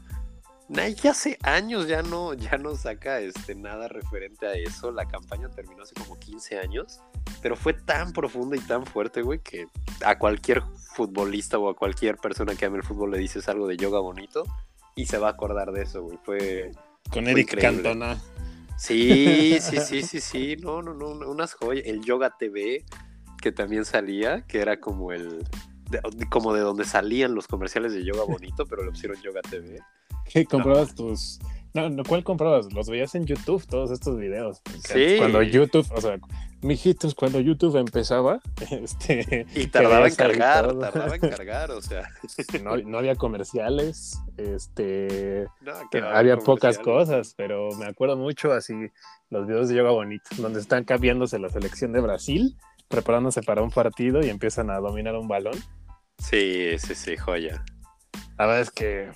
[0.69, 4.91] Nike hace años ya no, ya no saca este, nada referente a eso.
[4.91, 7.01] La campaña terminó hace como 15 años,
[7.41, 9.67] pero fue tan profunda y tan fuerte, güey, que
[10.05, 10.63] a cualquier
[10.95, 14.45] futbolista o a cualquier persona que ame el fútbol le dices algo de yoga bonito
[14.95, 16.17] y se va a acordar de eso, güey.
[16.23, 16.71] Fue.
[17.11, 18.17] Con Eric Cantona.
[18.77, 20.55] Sí, sí, sí, sí, sí.
[20.57, 21.85] No, no, no, unas joyas.
[21.85, 22.83] El Yoga TV,
[23.41, 25.45] que también salía, que era como el.
[26.29, 29.79] como de donde salían los comerciales de yoga bonito, pero le pusieron Yoga TV.
[30.31, 31.39] ¿Qué comprabas tus.?
[31.73, 32.71] No, no, ¿cuál comprabas?
[32.71, 34.61] Los veías en YouTube, todos estos videos.
[34.85, 35.15] Sí.
[35.17, 36.19] Cuando YouTube, o sea,
[36.61, 39.47] mijitos, cuando YouTube empezaba, este.
[39.55, 42.07] Y tardaba en cargar, tardaba en cargar, o sea.
[42.63, 45.47] No, no había comerciales, este.
[45.61, 48.73] No, había pocas cosas, pero me acuerdo mucho así
[49.31, 52.55] los videos de Yoga Bonito, donde están cambiándose la selección de Brasil,
[52.87, 55.57] preparándose para un partido y empiezan a dominar un balón.
[56.19, 57.63] Sí, sí, sí, joya.
[58.37, 59.09] La verdad es que.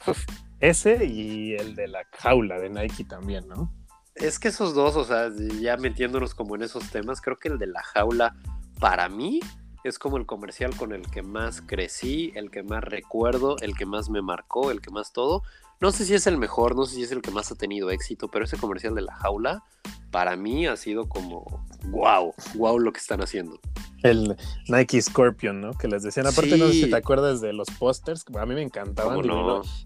[0.59, 3.71] Ese y el de la jaula de Nike también, ¿no?
[4.15, 5.29] Es que esos dos, o sea,
[5.61, 8.35] ya metiéndonos como en esos temas, creo que el de la jaula,
[8.79, 9.39] para mí,
[9.83, 13.85] es como el comercial con el que más crecí, el que más recuerdo, el que
[13.85, 15.43] más me marcó, el que más todo.
[15.79, 17.91] No sé si es el mejor, no sé si es el que más ha tenido
[17.91, 19.63] éxito, pero ese comercial de la jaula,
[20.09, 21.45] para mí ha sido como,
[21.89, 23.59] wow, wow lo que están haciendo
[24.03, 25.73] el Nike Scorpion, ¿no?
[25.73, 28.61] Que les decían, aparte no sé si te acuerdas de los pósters, a mí me
[28.61, 29.19] encantaban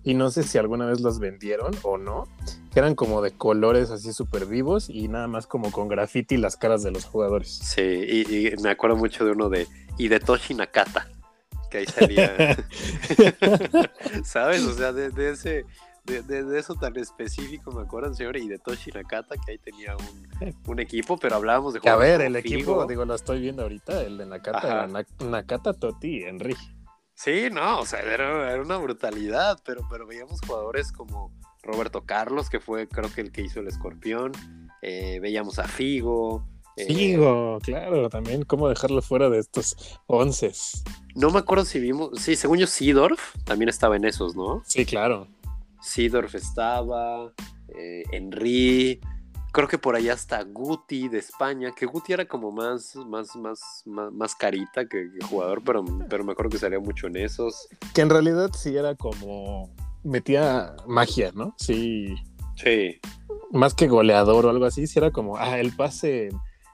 [0.04, 2.28] y no sé si alguna vez los vendieron o no,
[2.74, 6.58] que eran como de colores así súper vivos y nada más como con graffiti las
[6.58, 7.50] caras de los jugadores.
[7.50, 11.10] Sí, y, me acuerdo mucho de uno de y de Toshi Nakata,
[11.70, 12.36] que ahí salía,
[14.24, 14.64] ¿sabes?
[14.64, 15.66] O sea, de ese
[16.06, 19.96] de, eso tan específico, me acuerdo, señor, y de Toshi Nakata, que ahí tenía
[20.68, 24.18] un, equipo, pero hablábamos de A ver, el equipo, digo, lo estoy viendo ahorita, el
[24.18, 24.88] de Nakata,
[25.20, 26.56] Nakata Toti, Henry.
[27.14, 32.60] Sí, no, o sea, era, una brutalidad, pero, pero veíamos jugadores como Roberto Carlos, que
[32.60, 34.32] fue creo que el que hizo el escorpión,
[34.82, 36.48] eh, veíamos a Figo.
[36.78, 40.52] Eh, Figo, claro, también cómo dejarlo fuera de estos once.
[41.14, 44.64] No me acuerdo si vimos, sí, según yo, Seedorf también estaba en esos, ¿no?
[44.66, 45.28] Sí, claro.
[45.82, 47.34] Sidorf estaba,
[47.70, 49.02] eh, Henry,
[49.52, 53.84] creo que por allá está Guti de España, que Guti era como más, más, más,
[53.86, 57.68] más, carita que, jugador, pero, pero me acuerdo que salía mucho en esos.
[57.94, 61.56] Que en realidad sí era como, metía magia, ¿no?
[61.58, 62.16] Sí.
[62.56, 63.00] Sí.
[63.52, 66.30] Más que goleador o algo así, sí era como, ah, el pase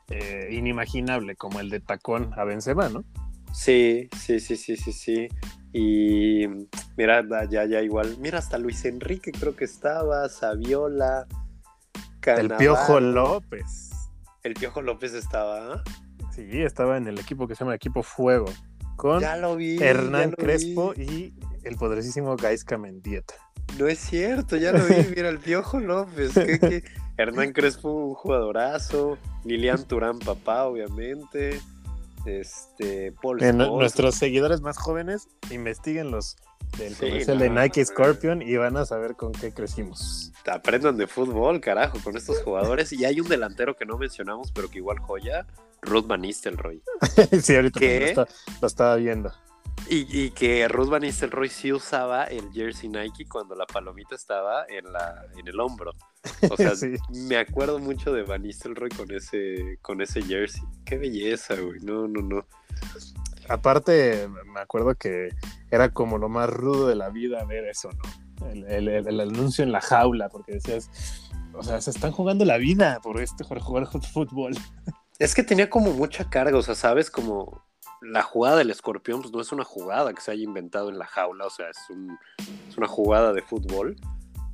[0.10, 3.04] eh, inimaginable, como el de tacón a Benzema, ¿no?
[3.54, 5.28] Sí, sí, sí, sí, sí, sí.
[5.74, 6.48] Y
[6.96, 8.18] mira, ya, ya igual.
[8.20, 11.28] Mira, hasta Luis Enrique creo que estaba, Saviola.
[12.26, 13.92] El Piojo López.
[14.44, 15.76] El Piojo López estaba.
[15.76, 15.84] ¿ah?
[16.36, 18.48] Sí, estaba en el equipo que se llama Equipo Fuego.
[18.98, 23.36] Con Hernán Crespo y el poderosísimo Gaisca Mendieta.
[23.78, 24.96] No es cierto, ya lo vi.
[25.16, 26.32] Mira, el Piojo López.
[27.18, 29.18] Hernán Crespo, un jugadorazo.
[29.46, 31.60] Lilian Turán, papá, obviamente
[32.28, 36.38] este, Paul Nuestros seguidores más jóvenes, investiguen los
[36.78, 40.32] del comercial de Nike Scorpion y van a saber con qué crecimos.
[40.46, 42.92] Aprendan de fútbol, carajo, con estos jugadores.
[42.94, 45.46] y hay un delantero que no mencionamos, pero que igual joya,
[45.82, 46.82] Ruth Van Nistelrooy.
[47.42, 48.28] sí, ahorita
[48.62, 49.32] lo estaba viendo.
[49.90, 54.92] Y, que Ruth Van Nistelrooy sí usaba el jersey Nike cuando la palomita estaba en,
[54.92, 55.94] la, en el hombro.
[56.50, 56.74] O sea,
[57.10, 60.64] me acuerdo mucho de Van Nistelrooy con ese, con ese jersey.
[60.86, 61.80] Qué belleza, güey.
[61.82, 62.46] No, no, no.
[63.48, 65.30] Aparte, me acuerdo que
[65.72, 68.48] era como lo más rudo de la vida ver eso, ¿no?
[68.50, 70.92] El, el, anuncio en la jaula, porque decías,
[71.54, 74.54] o sea, se están jugando la vida por este jugar fútbol.
[75.18, 77.67] Es que tenía como mucha carga, o sea, sabes, como
[78.02, 81.06] la jugada del escorpión pues no es una jugada que se haya inventado en la
[81.06, 82.18] jaula, o sea, es, un,
[82.70, 83.96] es una jugada de fútbol,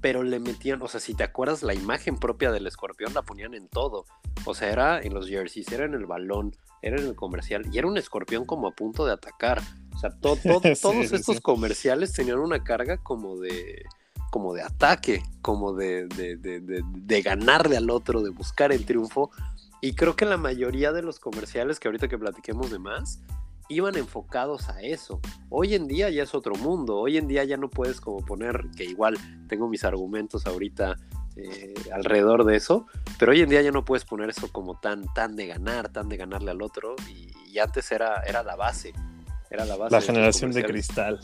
[0.01, 3.53] pero le metían, o sea, si te acuerdas, la imagen propia del escorpión la ponían
[3.53, 4.05] en todo.
[4.45, 7.77] O sea, era en los jerseys, era en el balón, era en el comercial, y
[7.77, 9.61] era un escorpión como a punto de atacar.
[9.95, 13.85] O sea, todos estos comerciales tenían una carga como de
[14.29, 19.29] como de ataque, como de, de, de, de, ganarle al otro, de buscar el triunfo.
[19.83, 23.19] Y creo que la mayoría de los comerciales que ahorita que platiquemos de más,
[23.67, 25.19] iban enfocados a eso.
[25.49, 28.61] Hoy en día ya es otro mundo, hoy en día ya no puedes como poner,
[28.77, 29.17] que igual
[29.49, 30.95] tengo mis argumentos ahorita
[31.35, 32.87] eh, alrededor de eso,
[33.19, 36.07] pero hoy en día ya no puedes poner eso como tan, tan de ganar, tan
[36.07, 38.93] de ganarle al otro, y, antes era, era la base,
[39.49, 39.93] era la base.
[39.93, 41.19] La generación de cristal.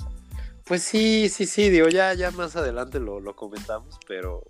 [0.65, 4.43] Pues sí, sí, sí, digo, ya, ya más adelante lo, lo comentamos, pero,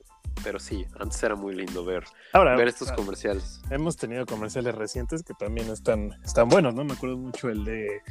[0.43, 3.61] pero sí, antes era muy lindo ver, ver estos ah, comerciales.
[3.69, 6.83] Hemos tenido comerciales recientes que también están, están buenos, ¿no?
[6.83, 8.01] Me acuerdo mucho el de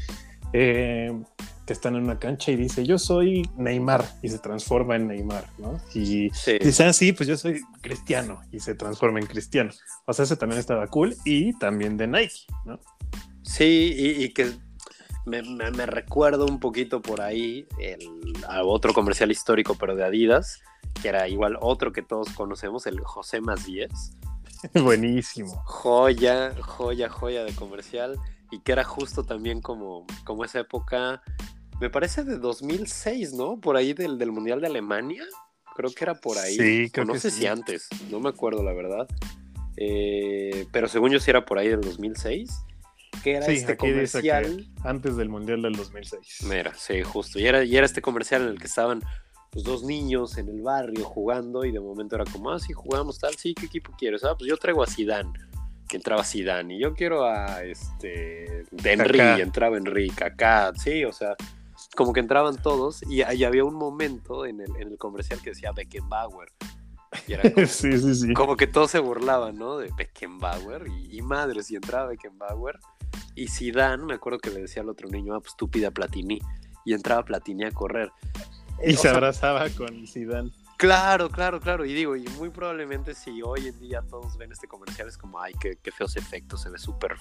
[0.52, 1.12] eh,
[1.66, 5.44] que están en una cancha y dice, yo soy Neymar, y se transforma en Neymar,
[5.58, 5.78] ¿no?
[5.92, 9.70] Y dice, ah, sí, pues yo soy cristiano, y se transforma en cristiano.
[10.06, 12.80] O sea, ese también estaba cool, y también de Nike, ¿no?
[13.42, 14.52] Sí, y, que
[15.26, 18.00] me, me, recuerdo un poquito por ahí el,
[18.48, 20.62] a otro comercial histórico, pero de Adidas,
[21.00, 24.16] que era igual otro que todos conocemos, el José Macías.
[24.74, 25.62] Buenísimo.
[25.64, 28.18] Joya, joya, joya de comercial.
[28.50, 31.22] Y que era justo también como, como esa época,
[31.80, 33.60] me parece de 2006, ¿no?
[33.60, 35.24] Por ahí del, del Mundial de Alemania.
[35.76, 36.56] Creo que era por ahí.
[36.56, 39.06] Sí, creo no sé si antes, no me acuerdo la verdad.
[39.76, 42.50] Eh, pero según yo sí era por ahí del 2006.
[43.22, 44.66] Que era este comercial.
[44.82, 46.46] Antes del Mundial del 2006.
[46.48, 47.38] Mira, sí, justo.
[47.38, 49.02] Y era, y era este comercial en el que estaban
[49.50, 53.18] pues dos niños en el barrio jugando y de momento era como, ah, sí, jugamos
[53.18, 54.24] tal, sí, ¿qué equipo quieres?
[54.24, 55.32] Ah, pues yo traigo a Sidán,
[55.88, 61.12] que entraba Sidán, y yo quiero a este, de Henry, entraba Henry, Kaká, sí, o
[61.12, 61.34] sea,
[61.94, 65.50] como que entraban todos y, ahí había un momento en el, en el comercial que
[65.50, 66.48] decía Beckenbauer.
[67.26, 68.34] Y era como, sí, sí, sí.
[68.34, 69.78] como que todos se burlaban, ¿no?
[69.78, 72.78] De Beckenbauer y, y madre, si entraba Beckenbauer.
[73.34, 76.40] Y Sidán, me acuerdo que le decía al otro niño, ah, pues tú Platini.
[76.84, 78.10] Y entraba Platini a correr.
[78.84, 80.50] Y se abrazaba con Zidane.
[80.78, 81.84] Claro, claro, claro.
[81.84, 85.40] Y digo, y muy probablemente si hoy en día todos ven este comercial es como,
[85.40, 87.16] ay, qué, feos efectos, se ve súper,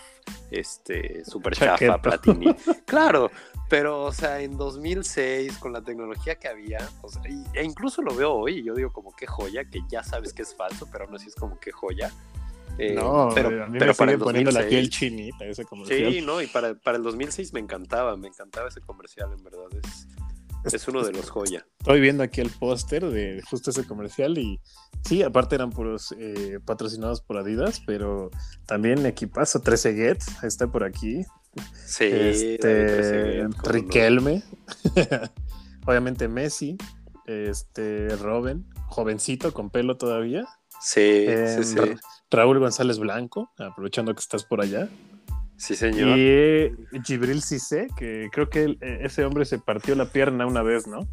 [0.52, 2.54] este, súper chafa Platini.
[2.86, 3.32] claro,
[3.68, 7.24] pero, o sea, en 2006, con la tecnología que había, o sea,
[7.56, 10.44] e incluso lo veo hoy y yo digo como qué joya, que ya sabes que
[10.44, 12.12] es falso, pero aún así es como qué joya.
[12.78, 16.14] Eh, no, pero, a mí pero me para poniendo la piel chinita ese comercial.
[16.14, 19.66] Sí, no, y para, para el 2006 me encantaba, me encantaba ese comercial, en verdad.
[19.84, 20.08] Es,
[20.74, 21.66] es uno de los joya.
[21.80, 24.60] Estoy viendo aquí el póster de justo ese comercial y
[25.04, 28.30] sí, aparte eran puros eh, patrocinados por Adidas, pero
[28.66, 31.24] también equipazo 13 Get está por aquí.
[31.86, 34.44] Sí, este, Riquelme,
[35.86, 36.78] obviamente Messi,
[37.26, 40.46] este Robin, jovencito con pelo todavía.
[40.80, 41.26] Sí,
[41.58, 41.76] sí, sí.
[42.30, 44.90] Raúl González Blanco, aprovechando que estás por allá.
[45.58, 46.18] Sí, señor.
[46.18, 46.72] Y
[47.04, 51.08] Gibril Cissé, que creo que e, ese hombre se partió la pierna una vez, ¿no?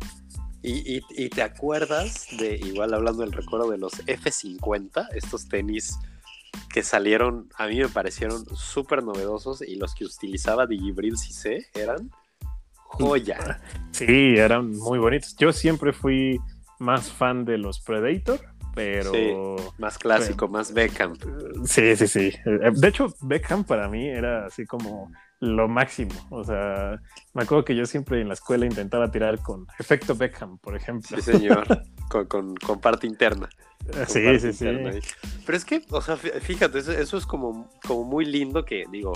[0.66, 5.98] Y, y, te acuerdas de, igual hablando del recuerdo de los F50, estos tenis
[6.72, 11.66] que salieron, a mí me parecieron súper novedosos y los que utilizaba de Gibril Cissé
[11.74, 12.10] eran
[12.74, 13.60] joya.
[13.90, 15.36] Sí, eran muy bonitos.
[15.36, 16.40] Yo siempre fui
[16.78, 18.40] más fan de los Predator
[18.74, 19.56] pero...
[19.78, 21.14] más clásico, más Beckham.
[21.64, 22.32] Sí, sí, sí.
[22.44, 25.10] De hecho, Beckham para mí era así como
[25.40, 26.14] lo máximo.
[26.30, 27.00] O sea,
[27.34, 31.16] me acuerdo que yo siempre en la escuela intentaba tirar con efecto Beckham, por ejemplo.
[31.16, 31.66] Sí, señor.
[32.28, 33.48] con, parte interna.
[34.06, 34.66] sí, sí, sí.
[35.44, 39.12] Pero es que, o sea, fíjate, eso, es como, como muy lindo que, digo,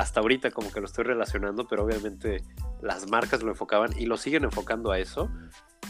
[0.00, 2.42] hasta ahorita como que lo estoy relacionando, pero obviamente
[2.80, 5.30] las marcas lo enfocaban y lo siguen enfocando a eso,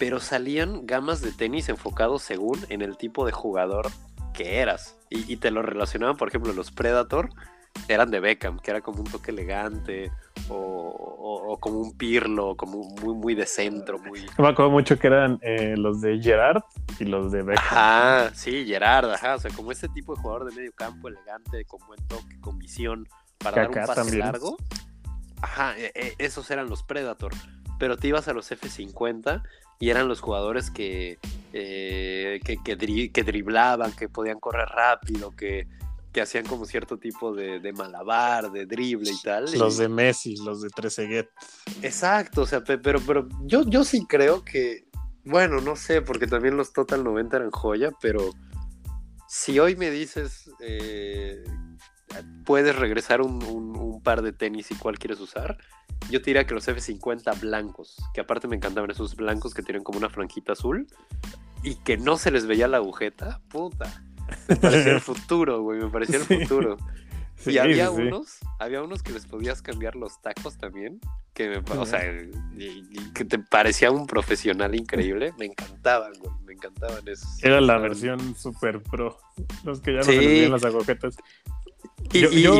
[0.00, 3.86] pero salían gamas de tenis enfocados según en el tipo de jugador
[4.34, 4.98] que eras.
[5.10, 7.30] Y, te lo relacionaban, por ejemplo, los Predator
[7.86, 10.10] eran de Beckham, que era como un toque elegante
[10.48, 13.98] o, como un pirlo, como muy, muy de centro.
[13.98, 14.26] Muy...
[14.38, 16.62] Me acuerdo mucho que eran eh, los de Gerard
[16.98, 17.64] y los de Beckham.
[17.64, 21.64] Ajá, sí, Gerard, ajá, o sea, como ese tipo de jugador de medio campo, elegante,
[21.64, 23.06] con buen toque, con visión,
[23.42, 24.56] para dar un pase largo.
[25.42, 27.32] Ajá, e, e, esos eran los Predator.
[27.78, 29.42] Pero te ibas a los F50
[29.78, 31.18] y eran los jugadores que,
[31.52, 35.66] eh, que, que, driblaban, que podían correr rápido, que,
[36.12, 39.46] que hacían como cierto tipo de, malabar, de drible y tal.
[39.58, 41.30] Los de Messi, los de Trezeguet.
[41.80, 44.84] Exacto, o sea, pero, pero yo, yo sí creo que,
[45.24, 48.32] bueno, no sé, porque también los Total 90 eran joya, pero
[49.28, 51.42] si hoy me dices, eh,
[52.44, 55.58] puedes regresar un, un par de tenis y cuál quieres usar,
[56.08, 59.82] yo te diría que los F50 blancos, que aparte me encantaban esos blancos que tienen
[59.82, 60.86] como una franjita azul.
[61.62, 64.02] y que no se les veía la agujeta, puta.
[64.48, 66.78] Me parecía el futuro, güey, me parecía el futuro.
[67.46, 71.00] y había unos, había unos que les podías cambiar los tacos también,
[71.34, 72.00] que me, o sea,
[73.14, 77.42] que te parecía un profesional increíble, me encantaban, güey, me encantaban esos.
[77.42, 79.18] Era la versión super pro,
[79.64, 81.16] los que ya no se les veían las agujetas.
[82.12, 82.54] Y, yo,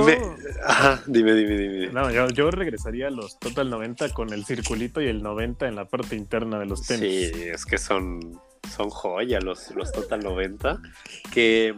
[0.64, 1.86] Ajá, dime, dime, dime.
[1.88, 5.76] No, yo, yo, regresaría a los Total 90 con el circulito y el 90 en
[5.76, 7.32] la parte interna de los tenis.
[7.34, 8.40] Sí, es que son,
[8.74, 10.80] son joya los, los Total 90.
[11.32, 11.74] Que,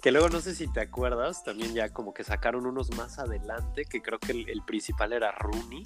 [0.00, 3.84] que luego no sé si te acuerdas, también ya como que sacaron unos más adelante,
[3.86, 5.84] que creo que el, el principal era Rooney,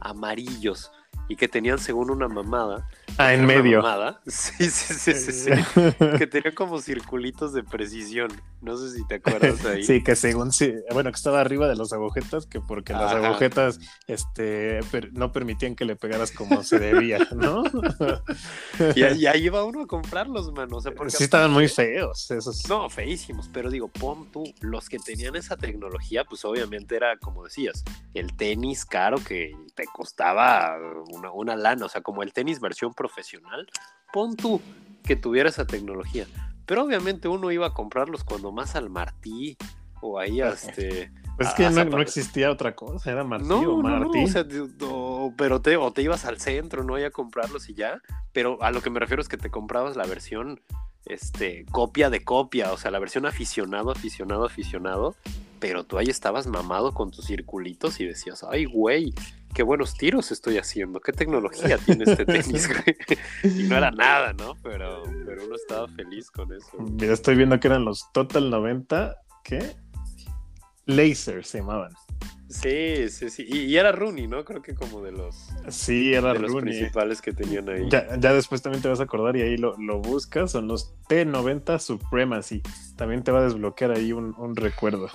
[0.00, 0.90] amarillos
[1.30, 2.88] y que tenían según una mamada.
[3.16, 3.80] Ah, en medio.
[4.26, 5.50] Sí, sí, sí, sí, sí.
[6.18, 8.28] que tenían como circulitos de precisión.
[8.60, 9.84] No sé si te acuerdas ahí.
[9.84, 13.78] Sí, que según sí, bueno, que estaba arriba de las agujetas, que porque las agujetas
[14.08, 14.80] este,
[15.12, 17.62] no permitían que le pegaras como se debía, ¿no?
[18.96, 20.78] y, ahí iba uno a comprarlos, mano.
[20.78, 22.68] O sea, porque sí, estaban muy feos esos.
[22.68, 27.44] No, feísimos, pero digo, pon tú, los que tenían esa tecnología, pues obviamente era, como
[27.44, 27.84] decías,
[28.14, 33.66] el tenis caro que te costaba una, lana, o sea, como el tenis versión profesional,
[34.12, 34.60] pon tú
[35.04, 36.26] que tuviera esa tecnología.
[36.66, 39.56] Pero obviamente uno iba a comprarlos cuando más al Martí
[40.00, 41.12] o ahí a este...
[41.40, 44.26] Pues es que no, existía otra cosa, era Martí o Martí.
[45.38, 46.96] pero te, o te ibas al centro, ¿no?
[46.96, 48.02] a comprarlos y ya.
[48.34, 50.60] Pero a lo que me refiero es que te comprabas la versión
[51.06, 55.16] este, copia de copia, o sea, la versión aficionado, aficionado, aficionado,
[55.60, 59.14] pero tú ahí estabas mamado con tus circulitos y decías, ay, güey,
[59.54, 62.96] qué buenos tiros estoy haciendo, qué tecnología tiene este tenis, güey.
[63.44, 64.56] y no era nada, ¿no?
[64.62, 66.70] Pero, pero uno estaba feliz con eso.
[66.80, 69.74] Mira, estoy viendo que eran los Total 90, ¿qué?
[70.86, 71.92] Laser se llamaban.
[72.50, 73.46] Sí, sí, sí.
[73.46, 74.44] Y, era Rooney, ¿no?
[74.44, 77.88] Creo que como de los, sí, era de los principales que tenían ahí.
[77.88, 80.50] Ya, ya, después también te vas a acordar y ahí lo, lo, buscas.
[80.50, 82.60] Son los T90 Supremacy.
[82.96, 85.08] También te va a desbloquear ahí un, un recuerdo.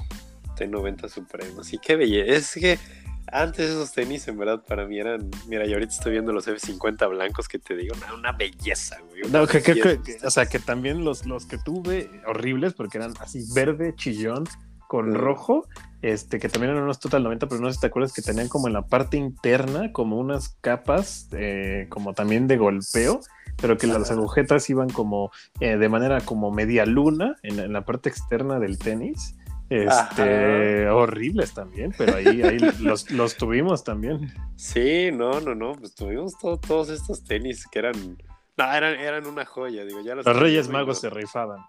[0.55, 1.77] T90 Supremacy.
[1.77, 2.31] Qué belleza.
[2.31, 2.79] Es que
[3.27, 5.29] antes esos tenis en verdad para mí eran.
[5.47, 9.29] Mira, yo ahorita estoy viendo los F50 blancos que te digo, una, belleza, güey.
[9.29, 13.43] no, que, que, o sea, que también los, los que tuve horribles porque eran así
[13.53, 14.45] verde, chillón
[14.87, 15.67] con rojo,
[16.01, 18.47] este, que también eran unos Total 90, pero no sé si te acuerdas que tenían
[18.47, 23.21] como en la parte interna como unas capas, eh, como también de golpeo,
[23.61, 28.09] pero que las agujetas iban como eh, de manera como media luna en, la parte
[28.09, 29.35] externa del tenis.
[29.67, 34.31] Este, horribles también, pero ahí, ahí los, los, tuvimos también.
[34.55, 38.17] Sí, no, no, no, pues tuvimos todos estos tenis que eran,
[38.57, 41.61] no, eran, eran una joya, digo, ya los, los Reyes Magos se rifaban.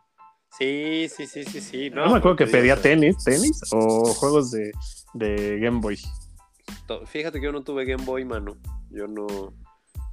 [0.59, 1.91] Sí, sí, sí, sí, sí.
[1.91, 4.73] No, me acuerdo que pedía tenis, tenis o juegos de,
[5.13, 5.99] de, Game Boy.
[7.07, 8.57] Fíjate que yo no tuve Game Boy, mano.
[8.91, 9.53] Yo no,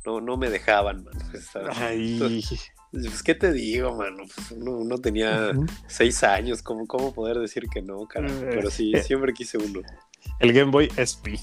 [0.06, 1.20] no, no me dejaban, mano.
[1.76, 2.44] Ay.
[2.91, 4.24] Pues, ¿qué te digo, mano?
[4.36, 5.52] Pues uno, tenía
[5.88, 8.28] seis años, ¿cómo, ¿cómo poder decir que no, cara?
[8.28, 9.02] Eh, Pero sí, eh.
[9.02, 9.82] siempre quise uno.
[10.39, 11.39] El Game Boy SP.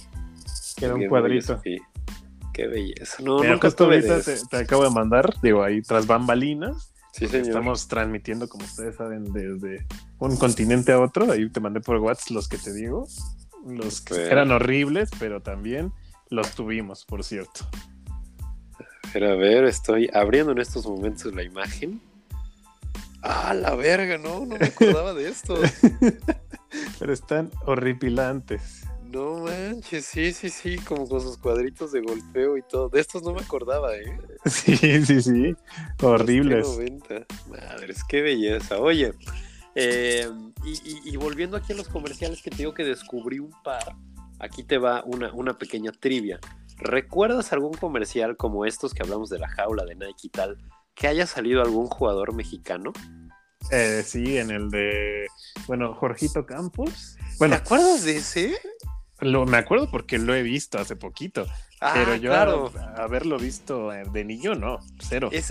[0.81, 1.61] Era un cuadrito.
[2.53, 3.23] Qué belleza.
[3.23, 8.49] No, Mira, justo ahorita te, te, acabo de mandar, digo, ahí tras bambalinas, Estamos transmitiendo,
[8.49, 9.87] como ustedes saben, desde
[10.19, 11.31] un continente a otro.
[11.31, 13.07] Ahí te mandé por WhatsApp los que te digo.
[13.67, 15.93] Los que eran horribles, pero también
[16.31, 17.69] los tuvimos, por cierto.
[19.13, 22.01] Pero a ver, estoy abriendo en estos momentos la imagen.
[23.23, 25.59] Ah, la verga, no, no me acordaba de esto.
[26.99, 28.85] pero están horripilantes.
[29.11, 32.89] No manches, sí, sí, sí, como con sus cuadritos de golpeo y todo.
[32.89, 34.19] De estos no me acordaba, ¿eh?
[34.47, 35.57] Sí, sí, sí.
[36.01, 36.67] Horribles.
[36.67, 37.27] 90.
[37.49, 38.79] Madres, qué belleza.
[38.79, 39.13] Oye,
[39.75, 40.29] eh,
[40.65, 43.97] y, volviendo aquí a los comerciales que te digo que descubrí un par,
[44.39, 46.39] aquí te va una, una pequeña trivia.
[46.79, 50.59] ¿Recuerdas algún comercial como estos que hablamos de la jaula de Nike y tal,
[50.95, 52.93] que haya salido algún jugador mexicano?
[53.71, 55.27] Eh, sí, en el de,
[55.67, 57.17] bueno, Jorgito Campos.
[57.39, 58.57] Bueno, ¿Te acuerdas de ese?
[59.21, 61.47] Me acuerdo porque lo he visto hace poquito.
[61.81, 62.35] Ah, pero yo
[62.97, 65.31] haberlo visto eh, de niño, no, cero.
[65.33, 65.49] Es,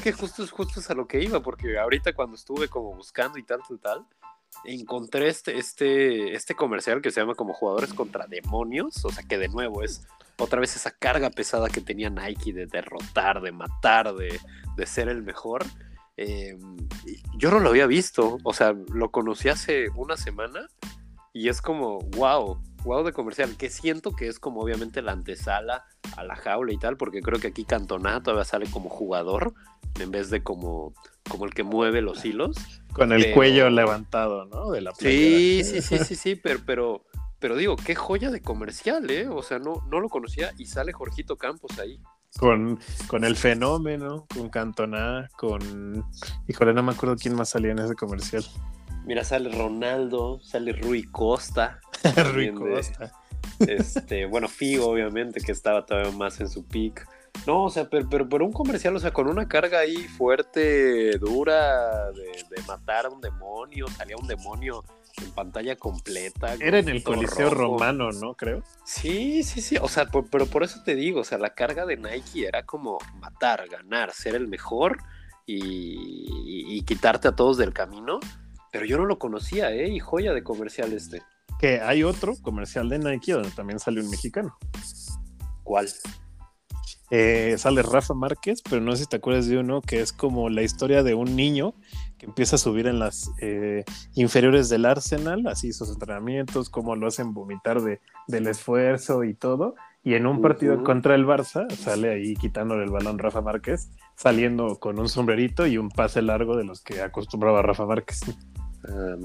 [0.00, 3.38] que justo, es justo es a lo que iba, porque ahorita cuando estuve como buscando
[3.38, 4.06] y tal, tal, tal,
[4.64, 9.36] encontré este, este, este comercial que se llama como Jugadores contra Demonios, o sea que
[9.36, 10.06] de nuevo es
[10.38, 15.22] otra vez esa carga pesada que tenía Nike de derrotar, de matar, de, ser el
[15.22, 15.64] mejor.
[16.16, 16.76] Em,
[17.36, 20.68] yo no lo había visto, o sea, lo conocí hace una semana
[21.36, 25.84] y es como, wow, wow de comercial, que siento que es como obviamente la antesala
[26.16, 29.52] a la jaula y tal, porque creo que aquí Cantona todavía sale como jugador
[30.00, 30.94] en vez de como,
[31.28, 32.56] como el que mueve los hilos.
[32.94, 34.70] Con el cuello levantado, ¿no?
[34.70, 37.04] De la Sí, sí, sí, sí, sí, pero, pero,
[37.38, 39.28] pero digo, qué joya de comercial, ¿eh?
[39.28, 42.00] O sea, no, no lo conocía y sale Jorgito Campos ahí.
[42.38, 46.02] con, con el fenómeno, con Cantona, con.
[46.48, 48.42] Híjole, no me acuerdo quién más salía en ese comercial.
[49.06, 51.80] Mira, sale Ronaldo, sale Rui Costa.
[52.34, 53.12] Rui Costa.
[53.60, 57.08] este, bueno, Figo, obviamente, que estaba todavía más en su peak.
[57.46, 62.10] No, o sea, pero, pero, un comercial, o sea, con una carga ahí fuerte, dura,
[62.12, 64.82] de, de matar a un demonio, salía un demonio
[65.22, 66.54] en pantalla completa.
[66.60, 68.34] Era en el Coliseo Romano, ¿no?
[68.34, 68.62] Creo.
[68.84, 69.76] Sí, sí, sí.
[69.80, 72.98] O sea, pero por eso te digo, o sea, la carga de Nike era como
[73.20, 74.98] matar, ganar, ser el mejor
[75.46, 78.20] y, quitarte a todos del camino.
[78.76, 79.88] Pero yo no lo conocía, ¿eh?
[79.88, 81.22] Y joya de comercial este.
[81.58, 84.54] Que hay otro comercial de Nike donde también sale un mexicano.
[85.62, 85.88] ¿Cuál?
[87.10, 90.50] Eh, sale Rafa Márquez, pero no sé si te acuerdas de uno que es como
[90.50, 91.72] la historia de un niño
[92.18, 97.06] que empieza a subir en las eh, inferiores del Arsenal, así sus entrenamientos, cómo lo
[97.06, 99.74] hacen vomitar de, del esfuerzo y todo.
[100.04, 104.78] Y en un partido contra el Barça sale ahí quitándole el balón Rafa Márquez, saliendo
[104.78, 108.20] con un sombrerito y un pase largo de los que acostumbraba Rafa Márquez.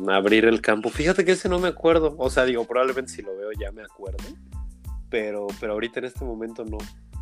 [0.09, 0.89] Abrir el campo.
[0.89, 2.15] Fíjate que ese no me acuerdo.
[2.17, 4.23] O sea, digo, probablemente si lo veo ya me acuerdo.
[5.09, 6.77] Pero, pero ahorita en este momento no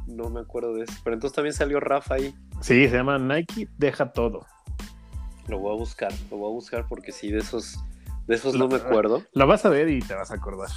[0.10, 0.94] no me acuerdo de eso.
[1.04, 2.34] Pero entonces también salió Rafa ahí.
[2.62, 4.46] Sí, se llama Nike Deja Todo.
[5.48, 7.80] Lo voy a buscar, lo voy a buscar porque sí, de esos,
[8.28, 9.24] de esos no me acuerdo.
[9.34, 10.70] Lo vas a ver y te vas a acordar.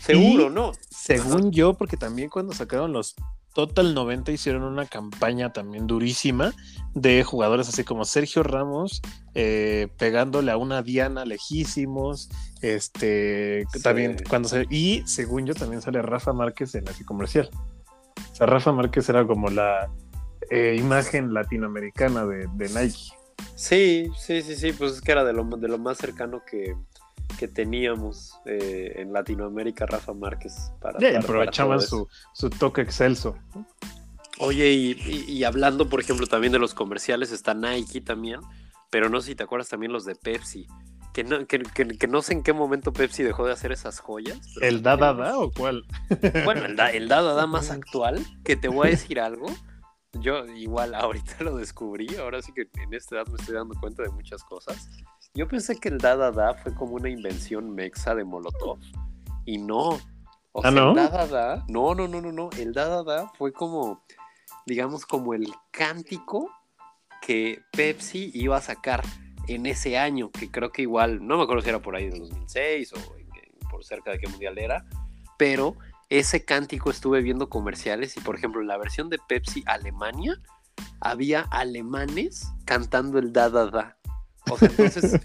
[0.00, 0.72] Seguro, ¿no?
[0.88, 3.14] Según yo, porque también cuando sacaron los
[3.58, 6.52] Total 90 hicieron una campaña también durísima
[6.94, 9.02] de jugadores así como Sergio Ramos
[9.34, 12.30] eh, pegándole a una Diana lejísimos.
[12.62, 14.64] Este también cuando se.
[14.70, 17.50] Y según yo, también sale Rafa Márquez en ese comercial.
[18.38, 19.90] Rafa Márquez era como la
[20.50, 23.10] eh, imagen latinoamericana de, Nike.
[23.56, 26.76] Sí, sí, sí, sí, pues es que era de lo, de lo más cercano que,
[27.48, 30.72] teníamos eh, en Latinoamérica, Rafa Márquez.
[30.80, 32.08] Para, aprovechaban su,
[32.58, 33.36] toque excelso.
[34.38, 38.40] Oye, y, hablando, por ejemplo, también de los comerciales, está Nike también,
[38.90, 40.66] pero no sé si te acuerdas también los de Pepsi.
[41.12, 44.38] Que no, que, no sé en qué momento Pepsi dejó de hacer esas joyas.
[44.60, 45.84] ¿El Da Da Da o cuál?
[46.44, 49.46] Bueno, el Da, el da Da más actual, que te voy a decir algo.
[50.12, 54.02] Yo igual ahorita lo descubrí, ahora sí que en esta edad me estoy dando cuenta
[54.02, 54.88] de muchas cosas.
[55.34, 58.78] Yo pensé que el Da Da Da fue como una invención mexa de Molotov.
[59.44, 59.98] Y no.
[60.52, 60.90] O ¿Ah, no?
[60.90, 62.50] el Da Da Da, no, no, no, no, no.
[62.58, 64.04] El Da Da Da fue como,
[64.66, 66.50] digamos, como el cántico
[67.22, 69.02] que Pepsi iba a sacar
[69.48, 72.20] en ese año, que creo que igual, no me acuerdo si era por ahí del
[72.20, 72.96] 2006 o
[73.70, 74.84] por cerca de qué mundial era,
[75.38, 75.76] pero
[76.10, 80.40] ese cántico estuve viendo comerciales y por ejemplo en la versión de Pepsi Alemania
[81.00, 83.97] había alemanes cantando el da da da.
[84.50, 85.20] O sea, entonces,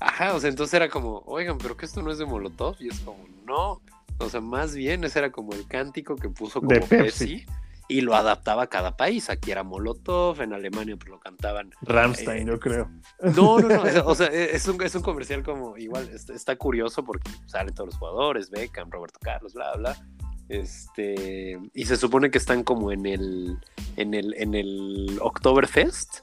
[0.00, 2.88] ajá, o sea, entonces era como, oigan, pero que esto no es de Molotov y
[2.88, 3.80] es como, no,
[4.18, 7.46] o sea, más bien ese era como el cántico que puso como Pepsi
[7.88, 9.30] y lo adaptaba a cada país.
[9.30, 11.70] Aquí era Molotov, en Alemania pues lo cantaban.
[11.82, 12.90] Ramstein, yo creo.
[13.34, 13.82] No, no, no.
[14.06, 17.98] o sea, es un, es un comercial como igual, está, curioso porque salen todos los
[17.98, 19.96] jugadores, Beckham, Roberto Carlos, bla, bla.
[20.48, 23.58] Este, y se supone que están como en el,
[23.96, 26.20] en el, en el Oktoberfest.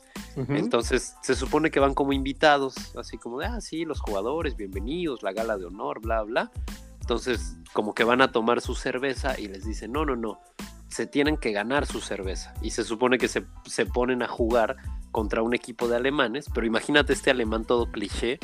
[0.49, 5.23] Entonces se supone que van como invitados, así como de, ah, sí, los jugadores, bienvenidos,
[5.23, 6.51] la gala de honor, bla, bla.
[6.99, 10.39] Entonces, como que van a tomar su cerveza y les dicen, no, no, no,
[10.88, 12.53] se tienen que ganar su cerveza.
[12.61, 13.45] Y se supone que se,
[13.93, 14.78] ponen a jugar
[15.11, 18.39] contra un equipo de alemanes, pero imagínate este alemán todo cliché,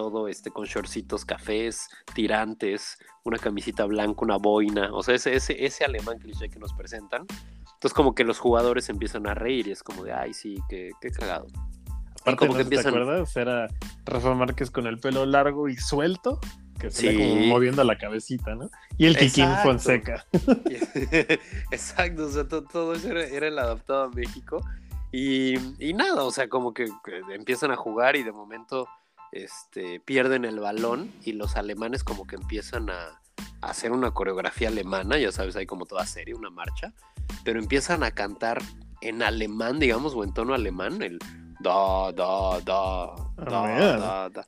[0.00, 5.64] todo este con shortcitos cafés, tirantes, una camisita blanca, una boina, o sea, ese, ese,
[5.64, 7.26] ese alemán cliché que nos presentan.
[7.74, 10.90] Entonces como que los jugadores empiezan a reír y es como de, ay, sí, qué,
[11.00, 11.46] qué cagado.
[12.22, 12.94] Aparte, como que empiezan...
[12.94, 13.36] ¿te acuerdas?
[13.36, 13.68] Era
[14.06, 16.40] Rafa Márquez con el pelo largo y suelto
[16.80, 18.70] que se como moviendo la cabecita, ¿no?
[18.96, 20.26] Y el Kikín Fonseca.
[21.70, 24.64] Exacto, o sea, todo, eso era, el adaptado a México.
[25.12, 25.54] Y,
[25.94, 26.88] nada, o sea, como que,
[27.32, 28.88] empiezan a jugar y de momento
[29.32, 33.20] este, pierden el balón y los alemanes como que empiezan a,
[33.62, 36.92] hacer una coreografía alemana, ya sabes, hay como toda serie, una marcha,
[37.44, 38.62] pero empiezan a cantar
[39.02, 41.18] en alemán, digamos, o en tono alemán, el
[41.60, 44.44] da, da, da, ah, da, da, da.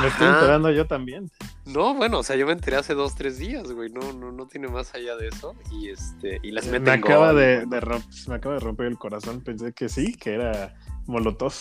[0.00, 1.30] Me estoy enterando yo también.
[1.64, 3.90] No, bueno, o sea, yo me enteré hace dos, tres días, güey.
[3.90, 5.54] No, no, no tiene más allá de eso.
[5.70, 9.40] Y este, y las meten me acaba de, me acaba de romper el corazón.
[9.40, 10.74] Pensé que sí, que era
[11.08, 11.54] Molotov.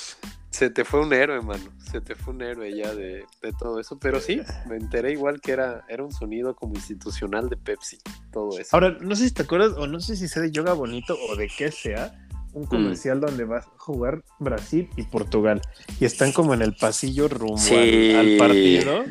[0.50, 1.64] Se te fue un héroe, mano.
[1.80, 3.98] Se te fue un héroe ya de, de todo eso.
[4.00, 7.98] Pero sí, me enteré igual que era, era un sonido como institucional de Pepsi.
[8.32, 8.76] Todo eso.
[8.76, 11.36] Ahora, no sé si te acuerdas, o no sé si sea de yoga bonito o
[11.36, 12.14] de qué sea
[12.54, 12.68] un mm.
[12.68, 15.62] comercial donde va a jugar Brasil y Portugal.
[16.00, 19.06] Y están como en el pasillo rumbo al, partido.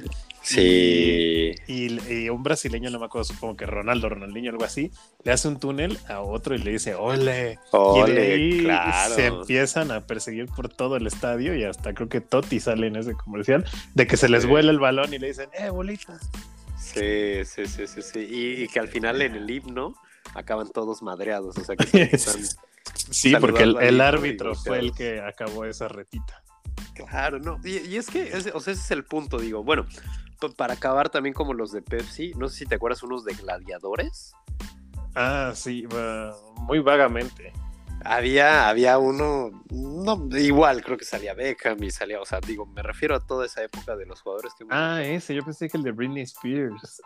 [0.47, 1.55] Sí.
[1.67, 1.99] Sí.
[2.09, 4.93] Y, un brasileño, no me acuerdo, supongo que Ronaldo, Ronaldinho, algo así,
[5.25, 7.59] le hace un túnel a otro y le dice, ole.
[7.73, 9.15] Ole, y claro.
[9.15, 12.97] se empiezan a perseguir por todo el estadio y hasta creo que Totti sale en
[12.97, 16.19] ese comercial de que se les vuela el balón y le dicen, eh, bolita.
[16.79, 18.29] Sí, sí, sí, sí, sí.
[18.31, 19.95] Y, que al final en el himno
[20.35, 22.41] acaban todos madreados, o sea que están
[23.11, 26.43] Sí, porque el, árbitro fue el que acabó esa retita.
[26.95, 27.61] Claro, no.
[27.65, 29.65] Y, es que, o sea, ese es el punto, digo.
[29.65, 29.87] Bueno,
[30.57, 34.32] para acabar también como los de Pepsi, no sé si te acuerdas unos de gladiadores.
[35.14, 35.87] Ah, sí,
[36.57, 37.53] muy vagamente.
[38.05, 42.82] Había, había uno, no, igual creo que salía Beckham y salía, o sea, digo, me
[42.82, 44.64] refiero a toda esa época de los jugadores que...
[44.70, 47.01] Ah, ese, yo pensé que el de Britney Spears.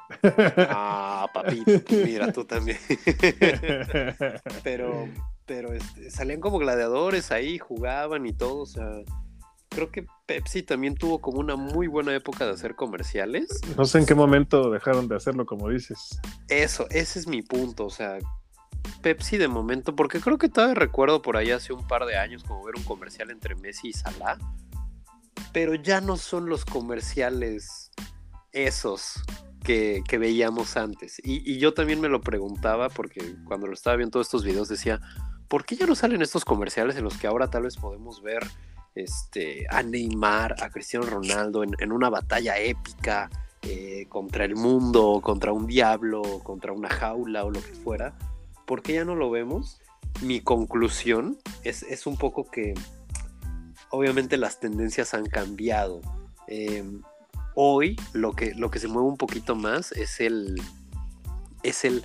[0.68, 1.70] Ah, papito,
[2.04, 2.78] mira, tú también.
[4.64, 5.08] pero,
[5.46, 8.84] pero este, salían como gladiadores ahí, jugaban y todo, o sea,
[9.70, 13.48] creo que Pepsi también tuvo como una muy buena época de hacer comerciales.
[13.76, 16.20] No sé en qué momento dejaron de hacerlo, como dices.
[16.48, 18.18] Eso, ese es mi punto, o sea,
[19.00, 22.42] Pepsi de momento, porque creo que todavía recuerdo por ahí hace un par de años
[22.44, 24.38] como ver un comercial entre Messi y Salah,
[25.52, 27.90] pero ya no son los comerciales
[28.52, 29.22] esos
[29.62, 31.20] que, veíamos antes.
[31.22, 34.68] Y, y, yo también me lo preguntaba porque cuando lo estaba viendo todos estos videos
[34.68, 35.00] decía,
[35.46, 38.42] ¿por qué ya no salen estos comerciales en los que ahora tal vez podemos ver
[38.94, 43.30] este, a Neymar, a Cristiano Ronaldo en, una batalla épica
[43.62, 48.16] eh, contra el mundo, contra un diablo, contra una jaula o lo que fuera?
[48.66, 49.80] ¿Por qué ya no lo vemos?
[50.22, 52.74] Mi conclusión es, un poco que
[53.90, 56.00] obviamente las tendencias han cambiado.
[56.46, 57.02] Em,
[57.54, 60.60] hoy lo que, lo que se mueve un poquito más es el,
[61.62, 62.02] es el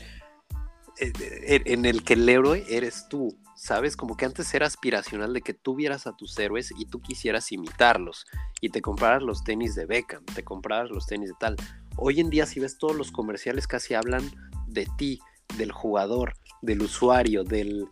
[1.00, 3.96] eh, eh, en el que el héroe eres tú, ¿sabes?
[3.96, 7.52] Como que antes era aspiracional de que tú vieras a tus héroes y tú quisieras
[7.52, 8.26] imitarlos
[8.62, 11.56] y te compraras los tenis de Beckham, te compraras los tenis de tal.
[11.98, 14.30] Hoy en día si ves todos los comerciales casi hablan
[14.68, 15.20] de ti,
[15.58, 17.88] del jugador, del usuario, del,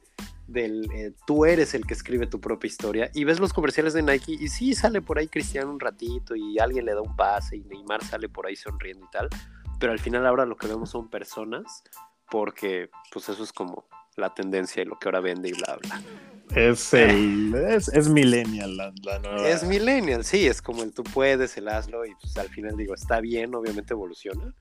[0.47, 4.03] del eh, tú eres el que escribe tu propia historia y ves los comerciales de
[4.03, 7.57] Nike y sí sale por ahí Cristiano un ratito y alguien le da un pase
[7.57, 9.29] y Neymar sale por ahí sonriendo y tal,
[9.79, 11.83] pero al final ahora lo que vemos son personas
[12.29, 13.85] porque pues eso es como
[14.17, 16.01] la tendencia y lo que ahora vende y bla, bla.
[16.55, 19.47] Es el es, millennial la, nueva.
[19.47, 22.93] Es millennial, sí, es como el tú puedes, el hazlo y pues al final digo,
[22.93, 24.53] está bien, obviamente evoluciona,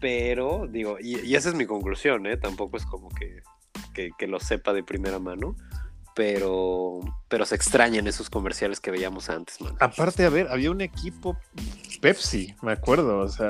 [0.00, 2.36] pero digo, y, esa es mi conclusión, ¿eh?
[2.36, 3.42] Tampoco es como que,
[3.94, 5.56] que, lo sepa de primera mano,
[6.14, 9.76] pero, pero se extrañan esos comerciales que veíamos antes, man.
[9.80, 11.38] Aparte, a ver, había un equipo
[12.02, 13.48] Pepsi, me acuerdo, o sea,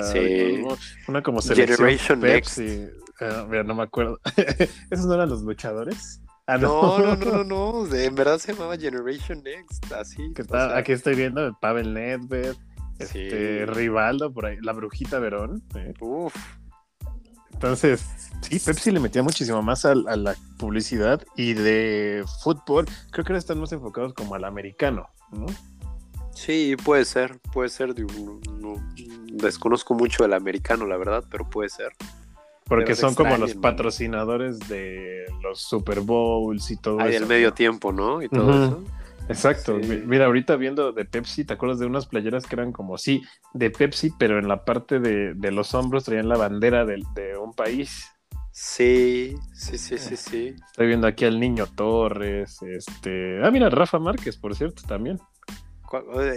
[1.07, 2.89] una como selección Generation Pepsi.
[3.21, 4.19] Ah, mira, no me acuerdo.
[4.89, 6.21] ¿Esos no eran los luchadores?
[6.47, 6.99] Ah, no.
[6.99, 7.43] no, no, no,
[7.85, 10.33] no, En verdad se llamaba Generation Next, así.
[10.75, 12.55] aquí estoy viendo Pavel Nedved,
[12.99, 15.63] este, Rivaldo, por ahí, la brujita Verón.
[15.99, 16.35] Uf.
[17.53, 18.03] Entonces,
[18.41, 22.87] sí, Pepsi le metía muchísimo más a, la publicidad y de fútbol.
[23.11, 25.45] Creo que ahora están más enfocados como al americano, ¿no?
[26.33, 27.93] Sí, puede ser, puede ser.
[29.33, 31.91] desconozco mucho el americano, la verdad, pero puede ser.
[32.71, 37.05] Porque son como los patrocinadores de los Super Bowls y todo eso.
[37.05, 38.21] Hay el medio tiempo, ¿no?
[38.21, 38.83] Y todo eso.
[39.27, 39.77] Exacto.
[40.05, 43.71] Mira, ahorita viendo de Pepsi, ¿te acuerdas de unas playeras que eran como, sí, de
[43.71, 47.03] Pepsi, pero en la parte de, los hombros traían la bandera de,
[47.37, 48.05] un país?
[48.53, 50.55] Sí, sí, sí, sí, sí.
[50.67, 53.43] Estoy viendo aquí al niño Torres, este...
[53.43, 55.19] Ah, mira, Rafa Márquez, por cierto, también.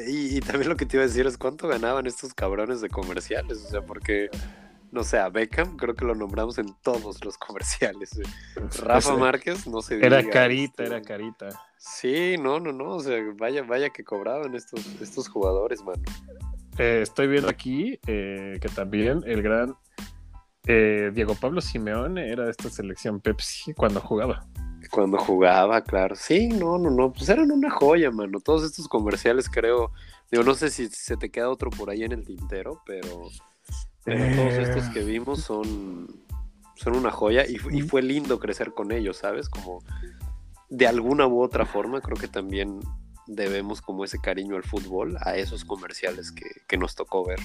[0.08, 2.88] Y, y también lo que te iba a decir es cuánto ganaban estos cabrones de
[2.88, 4.30] comerciales, o sea, porque
[4.94, 8.18] no sé, a Beckham creo que lo nombramos en todos los comerciales.
[8.82, 10.04] Rafa Márquez, no sé.
[10.04, 11.48] Era carita, era carita.
[11.76, 16.02] Sí, no, no, no, o sea, vaya, vaya que cobraban estos, estos jugadores, mano.
[16.78, 19.76] Eh, estoy viendo aquí eh, que también el gran
[20.66, 24.46] eh, Diego Pablo Simeone era de esta selección Pepsi cuando jugaba.
[24.90, 26.14] Cuando jugaba, claro.
[26.14, 28.38] Sí, no, no, no, pues eran una joya, mano.
[28.38, 29.90] Todos estos comerciales creo,
[30.30, 33.28] digo, no sé si se te queda otro por ahí en el tintero, pero
[34.04, 36.08] pero todos estos que vimos son,
[36.76, 39.48] son una joya y, fue lindo crecer con ellos, ¿sabes?
[39.48, 39.82] Como
[40.68, 42.80] de alguna u otra forma creo que también
[43.26, 47.38] debemos como ese cariño al fútbol a esos comerciales que, nos tocó ver.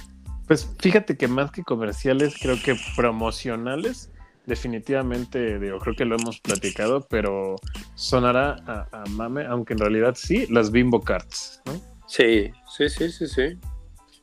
[0.48, 4.10] Pues fíjate que más que comerciales, creo que promocionales,
[4.46, 7.56] definitivamente, digo, creo que lo hemos platicado, pero
[7.94, 11.80] sonará a, a mame, aunque en realidad sí, las bimbo cards, ¿no?
[12.08, 13.60] Sí, sí, sí, sí, sí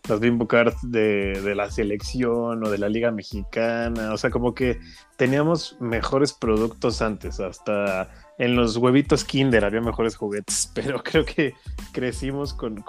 [0.08, 4.78] las bimbo cards de, la selección o de la liga mexicana, o sea, como que
[5.16, 11.54] teníamos mejores productos antes, hasta en los huevitos Kinder había mejores juguetes, pero creo que
[11.92, 12.84] crecimos con,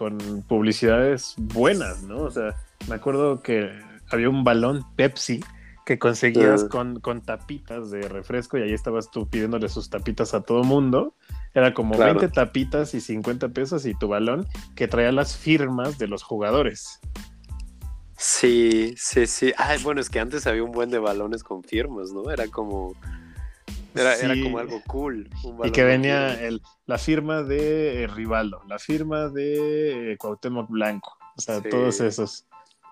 [0.47, 2.24] publicidades buenas, ¿no?
[2.24, 2.55] O sea,
[2.88, 3.70] me acuerdo que
[4.09, 5.41] había un balón Pepsi
[5.88, 10.42] que conseguías con, con, tapitas de refresco y ahí estabas tú pidiéndole sus tapitas a
[10.42, 11.16] todo mundo.
[11.54, 16.10] Era como 20 tapitas y 50 pesos y tu balón que traía las firmas de
[16.10, 17.00] los jugadores.
[18.18, 19.54] Sí, sí, sí.
[19.56, 22.30] Ay, bueno, es que antes había un buen de balones con firmas, ¿no?
[22.32, 22.94] Era como...
[23.96, 24.14] Era,
[24.44, 25.30] como algo cool.
[25.64, 31.18] y que venía el, la firma de eh, Rivaldo, la firma de eh, Cuauhtémoc Blanco,
[31.38, 32.46] o sea, todos esos.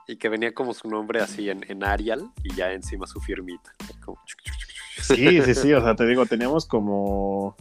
[0.07, 3.73] Y que venía como su nombre así en, en Arial y ya encima su firmita.
[5.01, 7.55] Sí, sí, sí, o sea, te digo, teníamos como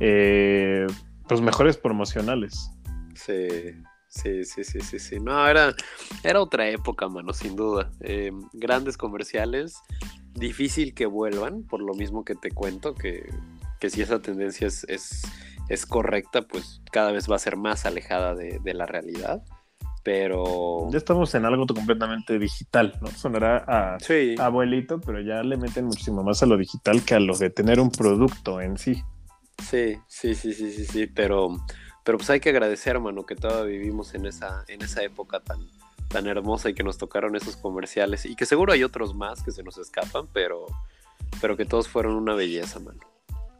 [0.00, 0.86] eh,
[1.28, 2.70] los mejores promocionales.
[3.14, 3.48] Sí,
[4.08, 5.20] sí, sí, sí, sí, sí.
[5.20, 5.74] No, era,
[6.24, 7.90] era otra época, mano, sin duda.
[8.00, 9.76] Eh, grandes comerciales,
[10.34, 13.32] difícil que vuelvan, por lo mismo que te cuento, que,
[13.78, 14.84] que si esa tendencia es,
[15.68, 19.42] es, correcta, pues cada vez va a ser más alejada de, de la realidad
[20.02, 20.88] pero...
[20.90, 23.08] Ya estamos en algo completamente digital, ¿no?
[23.08, 23.98] Sonará a
[24.44, 27.80] abuelito, pero ya le meten muchísimo más a lo digital que a lo de tener
[27.80, 29.02] un producto en sí.
[29.62, 31.56] Sí, sí, sí, sí, sí, sí, pero,
[32.04, 35.60] pero pues hay que agradecer, hermano, que todavía vivimos en esa, en esa época tan,
[36.08, 39.52] tan hermosa y que nos tocaron esos comerciales y que seguro hay otros más que
[39.52, 40.66] se nos escapan, pero,
[41.40, 43.00] pero que todos fueron una belleza, mano.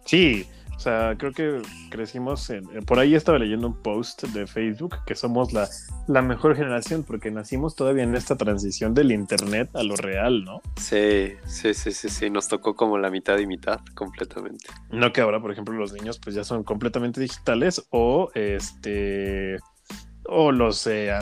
[0.04, 0.46] Sí,
[0.76, 4.96] o sea, creo que crecimos en, eh, por ahí estaba leyendo un post de Facebook
[5.06, 5.68] que somos la,
[6.08, 10.60] la mejor generación porque nacimos todavía en esta transición del internet a lo real, ¿no?
[10.76, 14.66] Sí, sí, sí, sí, sí, nos tocó como la mitad y mitad completamente.
[14.90, 19.58] No que ahora, por ejemplo, los niños pues ya son completamente digitales o este
[20.24, 21.12] o los, eh,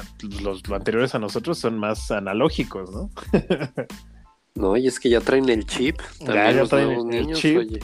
[0.43, 3.11] los anteriores a nosotros son más analógicos, ¿no?
[4.55, 5.99] no, y es que ya traen el chip.
[6.25, 7.59] También ya, traen el, niños, chip.
[7.59, 7.81] Oye.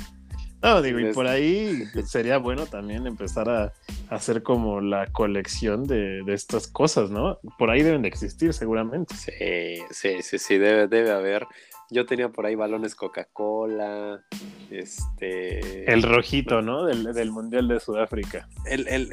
[0.62, 3.72] No, digo, y por ahí sería bueno también empezar a,
[4.08, 7.38] hacer como la colección de, estas cosas, ¿no?
[7.58, 9.14] Por ahí deben de existir seguramente.
[9.14, 11.46] Sí, sí, sí, sí, debe, debe haber.
[11.90, 14.24] Yo tenía por ahí balones Coca-Cola,
[14.70, 15.90] este...
[15.90, 16.84] El rojito, ¿no?
[16.84, 18.48] Del, Mundial de Sudáfrica.
[18.64, 19.10] El, el,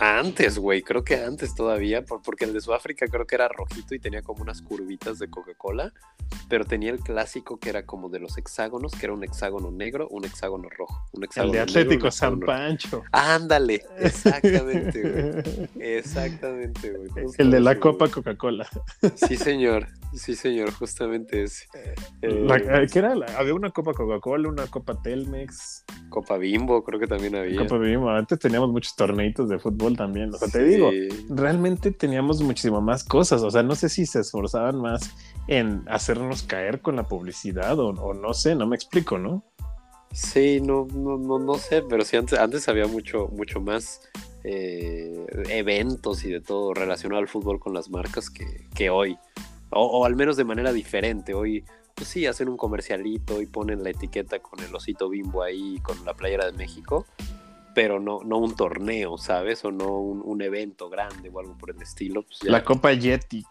[0.00, 3.98] antes, güey, creo que antes todavía, porque el de Sudáfrica creo que era rojito y
[3.98, 5.92] tenía como unas curvitas de Coca-Cola,
[6.48, 10.08] pero tenía el clásico que era como de los hexágonos, que era un hexágono negro,
[10.10, 11.06] un hexágono rojo.
[11.12, 13.02] Un hexágono el de Atlético San Pancho.
[13.12, 15.02] Ándale, exactamente,
[15.52, 15.68] güey.
[15.80, 17.10] Exactamente, güey.
[17.38, 18.68] El de la Copa Coca-Cola.
[19.14, 19.88] Sí, señor.
[20.14, 21.66] Sí, señor, justamente ese.
[22.22, 23.14] Eh, eh, ¿Qué era?
[23.36, 25.84] Había una Copa Coca-Cola, una Copa Telmex.
[26.08, 27.58] Copa Bimbo, creo que también había.
[27.58, 28.10] Copa Bimbo.
[28.10, 30.32] Antes teníamos muchos torneitos de fútbol también.
[30.32, 30.90] O sea, te digo,
[31.28, 33.42] realmente teníamos muchísimo más cosas.
[33.42, 35.10] O sea, no sé si se esforzaban más
[35.48, 39.44] en hacernos caer con la publicidad o, no sé, no me explico, ¿no?
[40.12, 44.02] Sí, no, no, no, no sé, pero sí antes, antes había mucho, mucho más
[44.44, 49.16] eh, eventos y de todo relacionado al fútbol con las marcas que, que hoy
[49.74, 51.34] o, al menos de manera diferente.
[51.34, 51.64] Hoy,
[51.94, 56.04] pues sí, hacen un comercialito y ponen la etiqueta con el osito bimbo ahí, con
[56.04, 57.06] la playera de México,
[57.74, 59.64] pero no, no un torneo, ¿sabes?
[59.64, 62.22] O no un, evento grande o algo por el estilo.
[62.22, 63.48] Pues la Copa Jetix.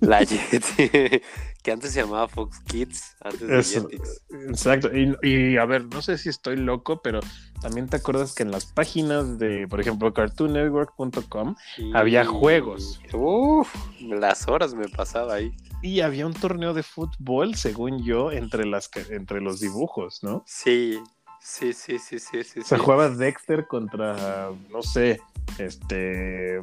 [0.00, 0.74] La Jetix,
[1.62, 4.22] que antes se llamaba Fox Kids, antes de Jetix.
[4.48, 4.90] Exacto,
[5.22, 7.20] y, a ver, no sé si estoy loco, pero
[7.60, 11.54] también te acuerdas que en las páginas de, por ejemplo, cartoonnetwork.com
[11.94, 13.00] había juegos.
[13.12, 15.52] Uf, las horas me pasaba ahí.
[15.82, 20.42] Y había un torneo de fútbol, según yo, entre, las, entre los dibujos, ¿no?
[20.46, 21.00] Sí,
[21.42, 22.60] Sí, sí, sí, sí, sí.
[22.62, 25.22] Se jugaba Dexter contra, no sé,
[25.58, 26.60] este,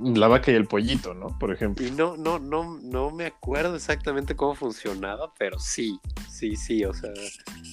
[0.00, 1.38] la vaca y el pollito, ¿no?
[1.38, 1.86] Por ejemplo.
[1.86, 6.92] Y no, no, no, no me acuerdo exactamente cómo funcionaba, pero sí, sí, sí, o
[6.92, 7.10] sea,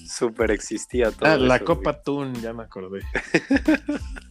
[0.08, 1.30] súper existía todo.
[1.30, 3.02] Ah, la Copa Toon, ya me acordé.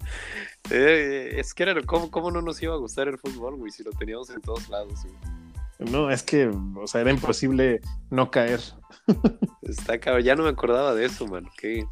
[0.71, 3.73] Eh, es que era, ¿cómo, ¿cómo, no nos iba a gustar el fútbol, güey?
[3.73, 5.91] Si lo teníamos en todos lados, güey.
[5.91, 7.81] No, es que, o sea, era imposible
[8.11, 8.61] no caer.
[9.63, 11.51] Está cabrón, ya no me acordaba de eso, mano.
[11.59, 11.87] Qué,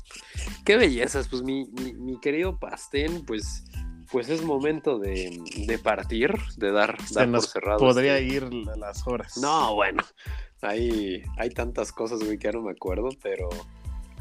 [0.65, 1.29] qué bellezas.
[1.29, 3.65] Pues mi, mi, querido Pastén, pues,
[4.11, 7.79] pues es momento de, de partir, de dar, dar por cerrado.
[7.79, 8.43] Podría este ir
[8.77, 9.37] las horas.
[9.39, 10.03] No, bueno.
[10.63, 13.49] Hay, hay tantas cosas, güey, que ya no me acuerdo, pero,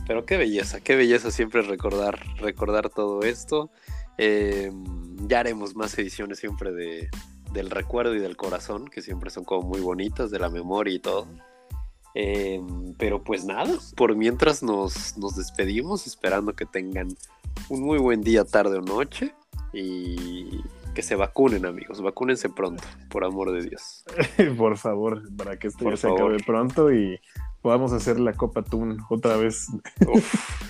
[0.08, 3.72] pero qué belleza, qué belleza siempre recordar, recordar todo esto.
[4.18, 7.10] Em, ya haremos más ediciones siempre de,
[7.52, 11.00] del recuerdo y del corazón, que siempre son como muy bonitas, de la memoria y
[11.00, 11.28] todo.
[12.14, 17.10] Em, pero pues nada, por mientras nos, nos despedimos, esperando que tengan
[17.68, 19.34] un muy buen día, tarde o noche
[19.74, 20.62] y
[20.93, 22.02] que se vacunen, amigos.
[22.02, 24.04] Vacúnense pronto, por amor de Dios.
[24.58, 27.20] por favor, para que esto se acabe pronto y
[27.62, 29.68] podamos hacer la Copa Tun otra vez.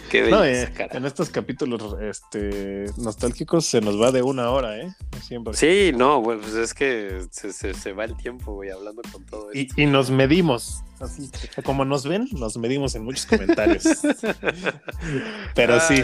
[0.10, 4.94] qué eh, en estos capítulos este, nostálgicos se nos va de una hora, ¿eh?
[5.22, 5.54] Siempre.
[5.54, 9.82] Sí, no, pues es que se, va el tiempo, güey, hablando con todo esto.
[9.82, 11.30] Y, nos medimos, así,
[11.64, 13.84] como nos ven, nos medimos en muchos comentarios.
[15.56, 16.04] Pero sí,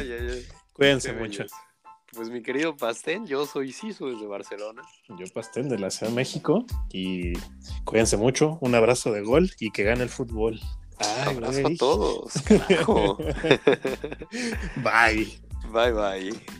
[0.74, 1.46] cuídense mucho.
[2.16, 4.82] Pues mi querido Pastén, yo soy Sisu desde Barcelona.
[5.20, 7.34] Yo Pastén de la Ciudad de México y
[7.84, 10.62] cuídense mucho, un abrazo de gol y que gane el fútbol.
[10.98, 13.18] Ay, abrazo a todos, carajo.
[14.78, 15.28] bye.
[15.74, 16.56] Bye bye.